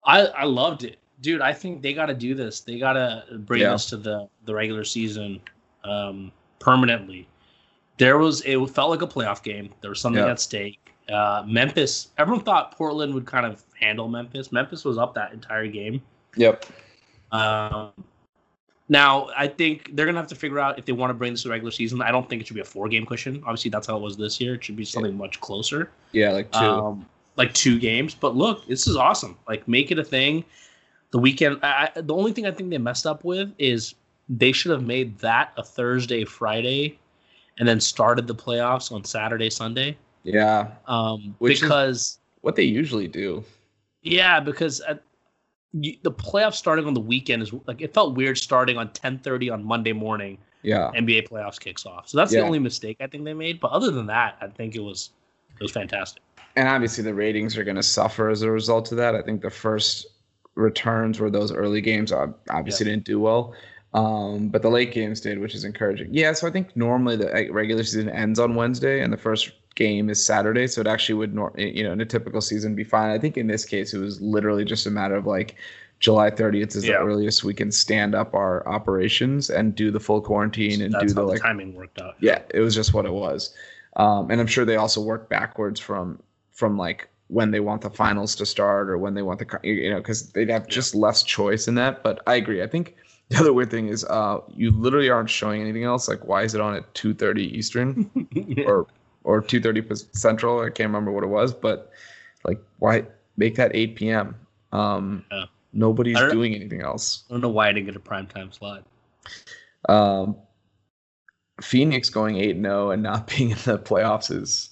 [0.06, 1.42] I I loved it, dude.
[1.42, 2.60] I think they got to do this.
[2.62, 3.72] They got to bring Yeah.
[3.72, 5.40] this to the the regular season
[5.84, 7.28] um, permanently.
[8.02, 9.70] There was it felt like a playoff game.
[9.82, 10.32] There was something Yeah.
[10.32, 10.80] at stake.
[11.08, 12.08] Uh, Memphis.
[12.18, 14.52] Everyone thought Portland would kind of handle Memphis.
[14.52, 16.02] Memphis was up that entire game.
[16.36, 16.66] Yep.
[17.32, 17.92] Um,
[18.90, 21.44] now I think they're gonna have to figure out if they want to bring this
[21.44, 22.02] to the regular season.
[22.02, 23.44] I don't think it should be a four game cushion.
[23.46, 24.56] Obviously, that's how it was this year.
[24.56, 25.92] It should be something much closer.
[26.12, 26.58] Yeah, like 2.
[26.60, 27.06] Um,
[27.38, 28.16] like two games.
[28.16, 29.38] But look, this is awesome.
[29.48, 30.44] Like make it a thing.
[31.12, 31.60] The weekend.
[31.62, 33.94] I, I- the only thing I think they messed up with is
[34.28, 36.98] they should have made that a Thursday, Friday,
[37.62, 39.96] and then started the playoffs on Saturday, Sunday.
[40.24, 43.44] yeah, Um, Which is- because what they usually do.
[44.02, 45.04] yeah, because at,
[45.72, 49.50] you, the playoffs starting on the weekend is like it felt weird starting on 10:30
[49.54, 50.38] on Monday morning.
[50.64, 50.90] Yeah.
[50.96, 52.10] NBA playoffs kicks off.
[52.10, 52.42] So that's Yeah.
[52.42, 53.60] the only mistake I think they made.
[53.60, 55.12] But other than that, I think it was
[55.60, 56.24] It was fantastic.
[56.56, 59.14] And obviously, the ratings are going to suffer as a result of that.
[59.16, 60.08] I think the first
[60.56, 62.94] returns were those early games obviously yeah.
[62.94, 63.54] didn't do well.
[63.94, 66.10] Um, but the late games did, which is encouraging.
[66.12, 70.10] Yeah, so I think normally the regular season ends on Wednesday, and the first game
[70.10, 73.12] is Saturday, so it actually would, nor- you know, in a typical season be fine.
[73.12, 75.58] I think in this case, it was literally just a matter of like
[76.00, 76.94] July 30th is yeah.
[76.94, 81.14] the earliest we can stand up our operations and do the full quarantine and do
[81.14, 82.16] the like timing worked out.
[82.20, 83.54] Yeah, it was just what it was,
[83.98, 86.22] um, and I'm sure they also work backwards from
[86.52, 89.92] from like when they want the finals to start or when they want the you
[89.92, 92.04] know because they'd have just less choice in that.
[92.04, 92.64] But I agree.
[92.64, 92.96] I think
[93.32, 96.10] the other weird thing is uh, you literally aren't showing anything else.
[96.10, 98.66] Like, why is it on at 2:30 Eastern yeah.
[98.66, 98.88] or
[99.24, 100.60] or 2:30 Central?
[100.60, 101.92] I can't remember what it was, but
[102.44, 103.06] like, why
[103.38, 104.36] make that 8 p.m.
[104.74, 105.46] Um, yeah.
[105.74, 107.24] Nobody's doing anything else.
[107.30, 108.84] I don't know why I didn't get a prime time slot.
[109.88, 110.36] Um,
[111.62, 114.70] Phoenix going 8 0 and not being in the playoffs is,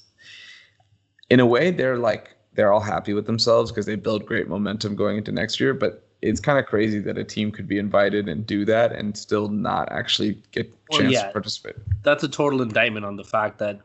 [1.30, 4.97] in a way, they're like, they're all happy with themselves because they build great momentum
[4.97, 5.74] going into next year.
[5.74, 9.17] But it's kind of crazy that a team could be invited and do that and
[9.17, 11.76] still not actually get a well, chance yeah, to participate.
[12.03, 13.80] That's a total indictment on the fact that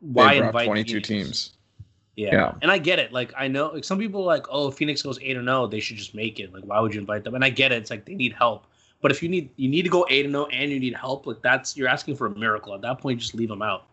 [0.00, 1.52] why invite 22 teams.
[2.16, 2.32] Yeah.
[2.32, 2.52] yeah.
[2.62, 3.12] and I get it.
[3.12, 5.66] Like I know, like some people are like, oh, Phoenix goes eight and zero, oh,
[5.66, 6.52] they should just make it.
[6.52, 7.34] Like, why would you invite them?
[7.34, 7.76] And I get it.
[7.76, 8.66] It's like they need help.
[9.02, 11.26] But if you need you need to go eight and zero and you need help,
[11.26, 12.74] like that's you're asking for a miracle.
[12.74, 13.84] At that point, just leave them out.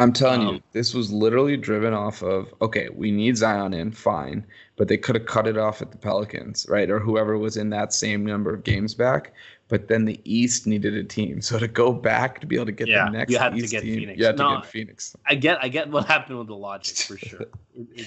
[0.00, 3.92] I'm telling um, you, this was literally driven off of okay, we need Zion in,
[3.92, 4.46] fine,
[4.76, 7.68] but they could have cut it off at the Pelicans, right, or whoever was in
[7.70, 9.34] that same number of games back.
[9.68, 12.72] But then the East needed a team, so to go back to be able to
[12.72, 14.18] get yeah, the next you had East to get team, Phoenix.
[14.18, 15.16] you had no, to get Phoenix.
[15.26, 17.40] I get, I get what happened with the logic for sure.
[17.74, 18.06] it, it,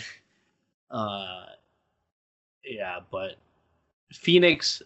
[0.90, 1.46] uh,
[2.66, 3.36] yeah, but
[4.12, 4.82] Phoenix.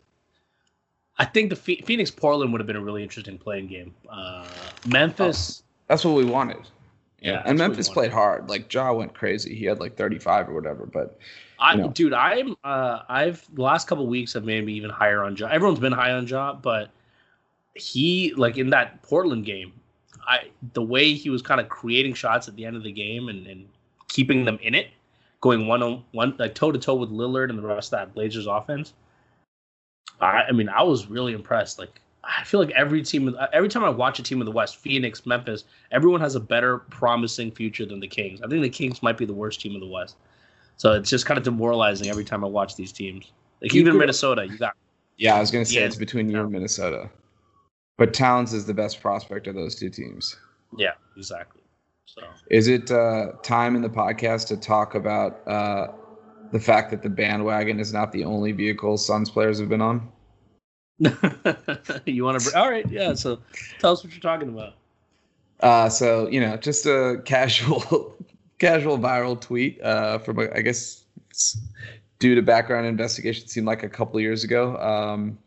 [1.17, 3.95] I think the Phoenix Portland would have been a really interesting playing game.
[4.07, 4.45] Uh,
[4.85, 5.63] Memphis.
[5.63, 6.67] Oh, that's what we wanted.
[7.20, 8.47] Yeah, and Memphis played hard.
[8.49, 9.55] Like Ja went crazy.
[9.55, 10.86] He had like 35 or whatever.
[10.86, 11.20] But
[11.59, 11.89] I, know.
[11.89, 15.47] dude, I'm uh, I've the last couple weeks have made me even higher on Ja.
[15.47, 16.89] Everyone's been high on Ja, but
[17.74, 19.74] he like in that Portland game,
[20.28, 23.30] I the way he was kind of creating shots at the end of the game
[23.30, 23.68] and, and
[24.07, 24.88] keeping them in it,
[25.41, 28.13] going one on one like toe to toe with Lillard and the rest of that
[28.13, 28.93] Blazers offense.
[30.22, 31.80] I, I mean, I was really impressed.
[31.80, 34.78] Like I feel like every team, every time I watch a team in the West,
[34.78, 38.41] Phoenix, Memphis, everyone has a better promising future than the Kings.
[38.41, 40.17] I think the Kings might be the worst team in the West.
[40.75, 43.32] So it's just kind of demoralizing every time I watch these teams.
[43.61, 44.75] Like you even could, Minnesota, you got.
[45.17, 47.09] Yeah, I was gonna say yeah, it's between you and Minnesota,
[47.97, 50.36] but Towns is the best prospect of those two teams.
[50.78, 51.61] Yeah, exactly.
[52.05, 52.21] So
[52.51, 55.88] is it uh, time in the podcast to talk about uh,
[56.51, 60.11] the fact that the bandwagon is not the only vehicle Suns players have been on?
[62.05, 62.51] you want to?
[62.51, 63.13] Br- All right, yeah.
[63.13, 63.39] So
[63.79, 64.73] tell us what you're talking about.
[65.59, 68.15] Uh, so you know, just a casual,
[68.59, 71.03] casual viral tweet uh, from I guess
[72.19, 74.77] due to background investigation, seemed like a couple years ago.
[74.77, 75.37] Um,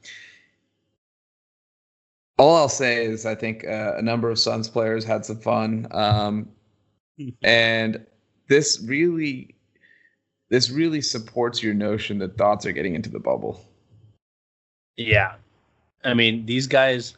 [2.38, 5.86] all I'll say is I think uh, a number of Suns players had some fun,
[5.90, 6.48] um,
[7.42, 8.04] and
[8.48, 9.54] this really,
[10.48, 13.64] this really supports your notion that thoughts are getting into the bubble.
[15.00, 15.36] Yeah,
[16.04, 17.16] I mean these guys.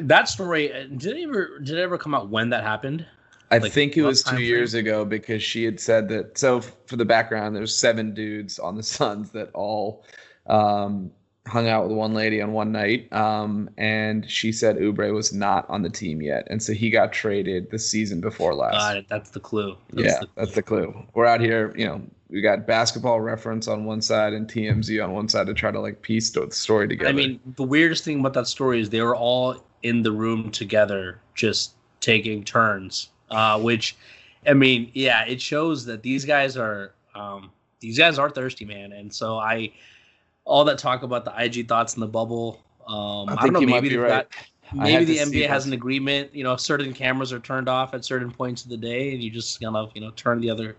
[0.00, 3.04] That story did it ever did it ever come out when that happened?
[3.50, 6.38] I like, think it was two years ago because she had said that.
[6.38, 10.04] So for the background, there's seven dudes on the Suns that all
[10.46, 11.10] um,
[11.46, 15.68] hung out with one lady on one night, um, and she said Oubre was not
[15.68, 18.74] on the team yet, and so he got traded the season before last.
[18.74, 19.06] Got it.
[19.08, 19.76] That's the clue.
[19.92, 20.34] That's yeah, the clue.
[20.36, 21.06] that's the clue.
[21.14, 25.12] We're out here, you know, we got basketball reference on one side and TMZ on
[25.12, 27.10] one side to try to like piece the story together.
[27.10, 30.50] I mean, the weirdest thing about that story is they were all in the room
[30.50, 33.08] together, just taking turns.
[33.30, 33.96] Uh, which,
[34.46, 38.92] I mean, yeah, it shows that these guys are um, these guys are thirsty, man.
[38.92, 39.72] And so I,
[40.50, 42.60] all that talk about the IG thoughts in the bubble.
[42.86, 43.60] Um, I, I don't know.
[43.60, 44.08] Maybe right.
[44.08, 44.28] got,
[44.74, 46.34] maybe the NBA has an agreement.
[46.34, 49.30] You know, certain cameras are turned off at certain points of the day, and you
[49.30, 50.76] just kind of you know turn the other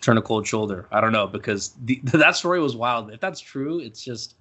[0.00, 0.86] turn a cold shoulder.
[0.90, 3.12] I don't know because the, that story was wild.
[3.12, 4.36] If that's true, it's just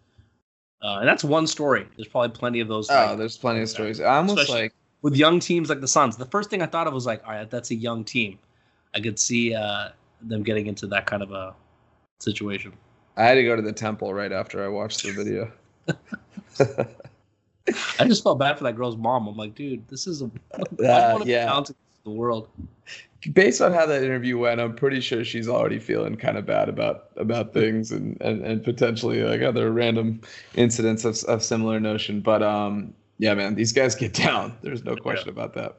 [0.82, 1.86] uh, and that's one story.
[1.98, 2.90] There's probably plenty of those.
[2.90, 4.00] Oh, like, there's plenty of stories.
[4.00, 6.16] I almost like with young teams like the Suns.
[6.16, 8.40] The first thing I thought of was like, all right, that's a young team.
[8.96, 9.90] I could see uh,
[10.22, 11.54] them getting into that kind of a
[12.20, 12.72] situation.
[13.18, 15.52] I had to go to the temple right after I watched the video.
[18.00, 19.28] I just felt bad for that girl's mom.
[19.28, 20.26] I'm like, dude, this is a
[20.84, 21.62] uh, yeah.
[22.04, 22.50] the world
[23.34, 26.70] based on how that interview went, I'm pretty sure she's already feeling kind of bad
[26.70, 30.22] about about things and and, and potentially like other random
[30.56, 32.22] incidents of, of similar notion.
[32.22, 34.58] But um, yeah, man, these guys get down.
[34.62, 35.44] There's no question yeah.
[35.44, 35.78] about that.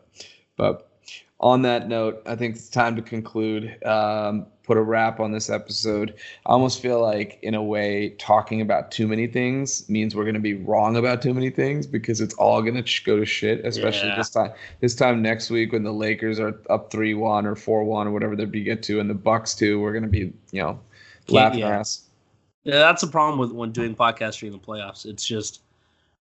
[0.56, 0.91] But
[1.40, 3.82] on that note, I think it's time to conclude.
[3.84, 6.14] Um, put a wrap on this episode.
[6.46, 10.34] I almost feel like, in a way, talking about too many things means we're going
[10.34, 13.64] to be wrong about too many things because it's all going to go to shit.
[13.66, 14.16] Especially yeah.
[14.16, 14.52] this time.
[14.80, 18.12] This time next week when the Lakers are up three one or four one or
[18.12, 20.78] whatever they get to, and the Bucks too, we're going to be, you know,
[21.28, 21.78] laughing yeah.
[21.80, 22.04] ass.
[22.62, 25.04] Yeah, that's the problem with when doing podcasts during the playoffs.
[25.04, 25.61] It's just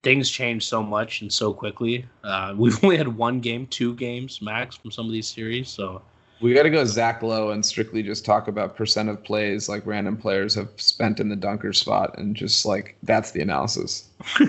[0.08, 2.05] things change so much and so quickly.
[2.24, 6.01] Uh, we've only had one game, two games max from some of these series, so
[6.39, 9.86] we got to go Zach Lowe and strictly just talk about percent of plays like
[9.86, 14.08] random players have spent in the dunker spot, and just like that's the analysis.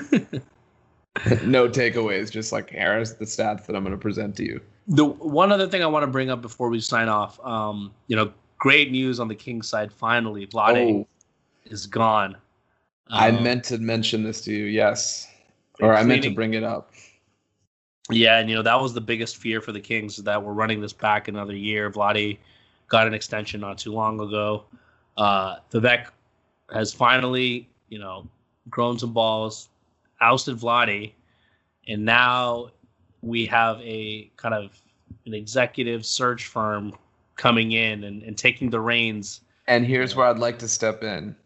[1.42, 4.60] no takeaways, just like here's the stats that I'm going to present to you.
[4.86, 8.14] The one other thing I want to bring up before we sign off, um, you
[8.14, 9.92] know, great news on the Kings side.
[9.92, 11.08] Finally, Vlade oh.
[11.64, 12.36] is gone.
[13.10, 14.66] Um, I meant to mention this to you.
[14.66, 15.27] Yes,
[15.80, 16.92] or I meant to bring it up.
[18.10, 20.80] Yeah, and you know that was the biggest fear for the Kings that we're running
[20.80, 21.90] this back another year.
[21.90, 22.38] Vlade
[22.88, 24.64] got an extension not too long ago.
[25.16, 26.06] Uh, Vivek
[26.72, 28.26] has finally, you know,
[28.70, 29.68] grown some balls,
[30.20, 31.12] ousted Vlade,
[31.86, 32.70] and now
[33.20, 34.80] we have a kind of
[35.26, 36.94] an executive search firm
[37.36, 39.42] coming in and, and taking the reins.
[39.66, 41.36] And here's where I'd like to step in.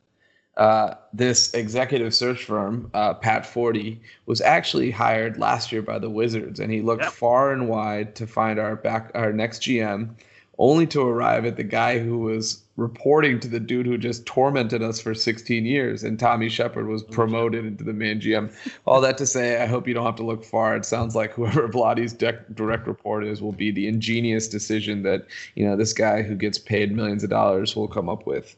[0.57, 6.11] Uh, this executive search firm, uh, Pat Forde, was actually hired last year by the
[6.11, 7.13] Wizards, and he looked yep.
[7.13, 10.11] far and wide to find our back our next GM,
[10.59, 14.83] only to arrive at the guy who was reporting to the dude who just tormented
[14.83, 18.55] us for 16 years, and Tommy Sheppard was promoted into the main GM.
[18.87, 20.77] All that to say, I hope you don't have to look far.
[20.77, 25.65] It sounds like whoever Vlade's direct report is will be the ingenious decision that you
[25.65, 28.55] know this guy who gets paid millions of dollars will come up with.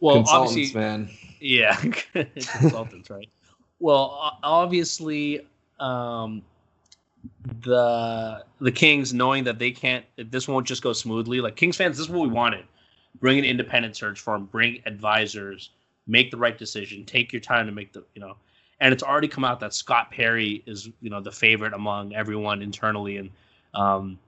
[0.00, 1.74] Well, obviously, man yeah,
[2.12, 3.28] consultants, right?
[3.80, 5.46] Well, obviously,
[5.80, 6.42] um,
[7.62, 11.40] the the Kings knowing that they can't, this won't just go smoothly.
[11.40, 12.64] Like Kings fans, this is what we wanted:
[13.20, 15.70] bring an independent search firm, bring advisors,
[16.06, 18.36] make the right decision, take your time to make the, you know.
[18.82, 22.62] And it's already come out that Scott Perry is, you know, the favorite among everyone
[22.62, 23.30] internally, and
[23.74, 24.18] um,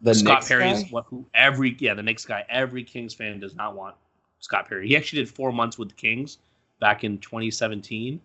[0.00, 0.72] the Scott Knicks Perry guy?
[0.72, 3.96] is what who every yeah the Knicks guy every Kings fan does not want
[4.42, 4.88] Scott Perry.
[4.88, 6.38] He actually did four months with the Kings
[6.80, 8.20] back in 2017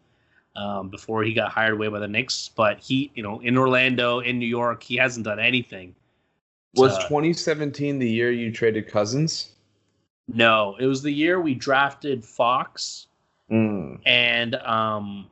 [0.55, 2.49] um, before he got hired away by the Knicks.
[2.55, 5.95] But he, you know, in Orlando, in New York, he hasn't done anything.
[6.75, 9.51] Was 2017 the year you traded Cousins?
[10.27, 13.07] No, it was the year we drafted Fox,
[13.49, 13.97] mm.
[14.05, 15.27] and um,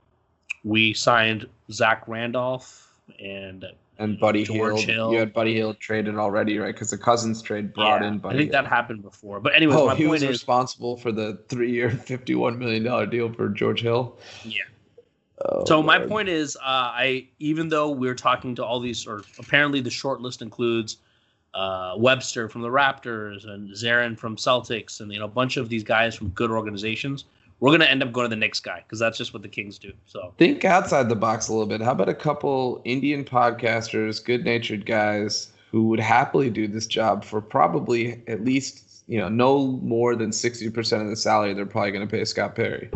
[0.64, 2.88] we signed Zach Randolph
[3.20, 3.66] and
[3.98, 4.82] and Buddy Hield.
[4.82, 5.12] Hill.
[5.12, 6.74] You had Buddy Hield traded already, right?
[6.74, 8.36] Because the Cousins trade brought yeah, in Buddy.
[8.36, 8.66] I think Hield.
[8.66, 9.40] that happened before.
[9.40, 13.06] But anyway, oh, my he point was is, responsible for the three-year, fifty-one million dollar
[13.06, 14.18] deal for George Hill.
[14.44, 14.64] Yeah.
[15.44, 15.86] Oh, so Lord.
[15.86, 19.90] my point is, uh, I even though we're talking to all these, or apparently the
[19.90, 20.98] short list includes
[21.54, 25.70] uh, Webster from the Raptors and Zarren from Celtics, and you know a bunch of
[25.70, 27.26] these guys from good organizations
[27.60, 29.80] we're gonna end up going to the next guy because that's just what the Kings
[29.80, 29.94] do.
[30.06, 31.82] So think outside the box a little bit.
[31.82, 37.42] How about a couple Indian podcasters, good-natured guys who would happily do this job for
[37.42, 41.92] probably at least you know no more than sixty percent of the salary they're probably
[41.92, 42.90] going to pay Scott Perry.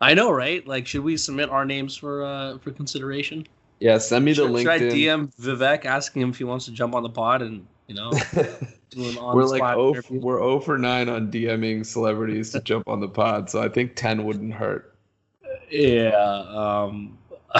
[0.00, 0.66] I know, right?
[0.66, 3.46] Like, should we submit our names for uh, for consideration?
[3.80, 4.68] Yeah, send me the link.
[4.68, 7.66] Should I DM Vivek asking him if he wants to jump on the pod and
[7.86, 8.12] you know,
[8.96, 13.48] we're like oh, we're 0 for 9 on DMing celebrities to jump on the pod,
[13.48, 14.94] so I think 10 wouldn't hurt.
[15.70, 17.18] Yeah, um,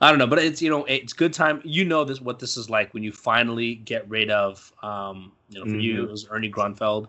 [0.00, 1.60] I don't know, but it's you know it's good time.
[1.64, 5.58] You know this what this is like when you finally get rid of um, you
[5.58, 5.80] know for mm-hmm.
[5.80, 7.08] you it was Ernie Grunfeld.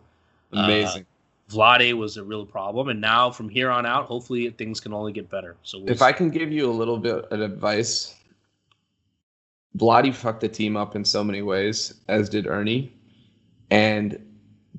[0.52, 1.04] Amazing.
[1.04, 1.06] Uh,
[1.54, 5.12] Vlade was a real problem, and now from here on out, hopefully things can only
[5.12, 5.56] get better.
[5.64, 6.06] So we'll if see.
[6.06, 8.16] I can give you a little bit of advice,
[9.78, 12.94] Vlade fucked the team up in so many ways, as did Ernie.
[13.70, 14.20] And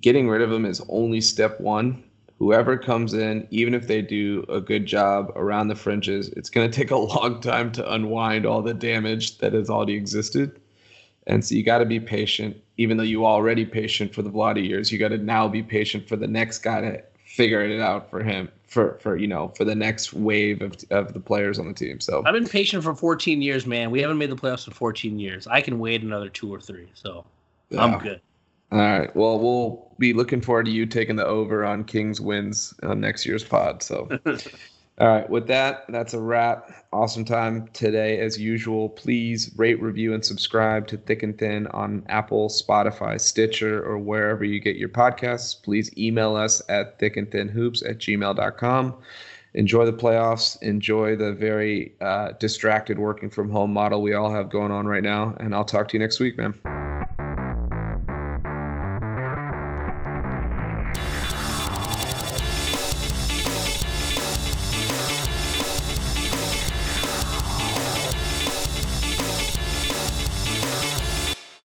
[0.00, 2.02] getting rid of him is only step one.
[2.38, 6.70] Whoever comes in, even if they do a good job around the fringes, it's going
[6.70, 10.60] to take a long time to unwind all the damage that has already existed.
[11.26, 14.66] And so you got to be patient, even though you already patient for the Vlade
[14.66, 14.90] years.
[14.90, 18.22] You got to now be patient for the next guy to figure it out for
[18.22, 21.74] him for for you know for the next wave of of the players on the
[21.74, 22.00] team.
[22.00, 23.90] So I've been patient for 14 years, man.
[23.90, 25.46] We haven't made the playoffs in 14 years.
[25.46, 27.24] I can wait another two or three, so
[27.68, 27.84] yeah.
[27.84, 28.20] I'm good.
[28.72, 29.14] All right.
[29.14, 33.26] Well, we'll be looking forward to you taking the over on Kings wins on next
[33.26, 33.82] year's pod.
[33.82, 34.08] So.
[34.98, 36.70] All right, with that, that's a wrap.
[36.92, 38.90] Awesome time today, as usual.
[38.90, 44.44] Please rate, review, and subscribe to Thick and Thin on Apple, Spotify, Stitcher, or wherever
[44.44, 45.60] you get your podcasts.
[45.60, 48.94] Please email us at thickandthinhoops at gmail.com.
[49.54, 54.50] enjoy the playoffs, enjoy the very uh, distracted working from home model we all have
[54.50, 56.91] going on right now, and I'll talk to you next week, man.